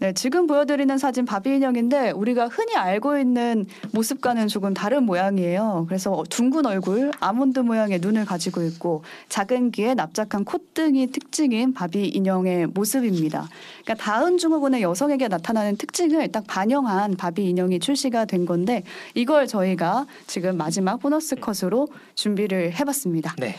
네, 0.06 0.14
지금 0.14 0.46
보여드리는 0.46 0.96
사진 1.00 1.26
바비 1.26 1.56
인형인데 1.56 2.12
우리가 2.12 2.48
흔히 2.48 2.76
알고 2.76 3.18
있는 3.18 3.66
모습과는 3.92 4.48
조금 4.48 4.76
다른 4.76 5.02
모양이에요. 5.02 5.86
그래서 5.88 6.24
둥근 6.30 6.68
얼굴, 6.68 7.10
아몬드 7.20 7.58
모양의 7.62 7.98
눈을 8.02 8.24
가지고 8.24 8.62
있고 8.62 9.04
작은 9.30 9.72
귀에 9.72 9.96
납작한 9.96 10.46
콧등이 10.46 11.08
특징인 11.08 11.74
바비 11.74 12.10
인형의 12.10 12.68
모습입니다. 12.68 13.50
그러니까 13.84 13.96
다운 13.96 14.38
증후군의 14.38 14.84
여성에게 14.84 15.28
나타나는 15.28 15.78
특징을 15.78 16.32
딱 16.32 16.46
반영한 16.46 17.18
바비 17.18 17.50
인형이 17.50 17.80
출시가 17.80 18.26
된 18.26 18.46
건데 18.46 18.84
이걸 19.16 19.48
저희가 19.48 20.06
지금 20.28 20.56
마지막 20.56 20.98
보너스 20.98 21.36
컷으로 21.36 21.88
준비를 22.14 22.80
해봤습니다. 22.80 23.34
네. 23.40 23.56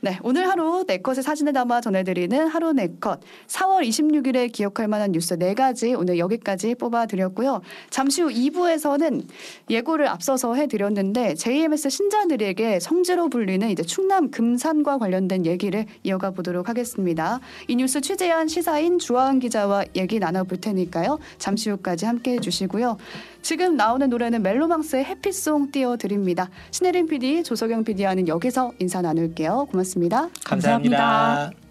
네, 0.00 0.16
오늘 0.22 0.48
하루 0.48 0.84
네컷의 0.86 1.24
사진을 1.24 1.52
담아 1.52 1.80
전해드리는 1.80 2.46
하루 2.46 2.72
네컷 2.72 3.20
4월 3.48 3.82
26일에 3.82 4.52
기억할 4.52 4.86
만한 4.86 5.10
뉴스 5.10 5.34
네 5.34 5.54
가지 5.54 5.92
오늘 5.92 6.18
여기까지 6.18 6.76
뽑아드렸고요. 6.76 7.62
잠시 7.90 8.22
후 8.22 8.28
2부에서는 8.28 9.24
예고를 9.68 10.06
앞서서 10.06 10.54
해드렸는데 10.54 11.34
JMS 11.34 11.90
신자들에게 11.90 12.78
성지로 12.78 13.28
불리는 13.28 13.68
이제 13.70 13.82
충남 13.82 14.30
금산과 14.30 14.98
관련된 14.98 15.44
얘기를 15.46 15.84
이어가 16.04 16.30
보도록 16.30 16.68
하겠습니다. 16.68 17.40
이 17.66 17.74
뉴스 17.74 18.00
취재한 18.00 18.46
시사인 18.46 19.00
주하은 19.00 19.40
기자와 19.40 19.84
얘기 19.96 20.20
나눠볼 20.20 20.60
테니까요. 20.60 21.18
잠시 21.38 21.70
후까지 21.70 22.06
함께해 22.06 22.38
주시고요. 22.38 22.98
지금 23.42 23.76
나오는 23.76 24.08
노래는 24.08 24.42
멜로망스의 24.42 25.04
해피송 25.04 25.70
띄워드립니다. 25.70 26.50
신혜림 26.70 27.06
PD, 27.06 27.42
조석영 27.44 27.84
PD와는 27.84 28.28
여기서 28.28 28.72
인사 28.78 29.00
나눌게요. 29.00 29.68
고맙습니다. 29.70 30.28
감사합니다. 30.44 30.96
감사합니다. 30.96 31.67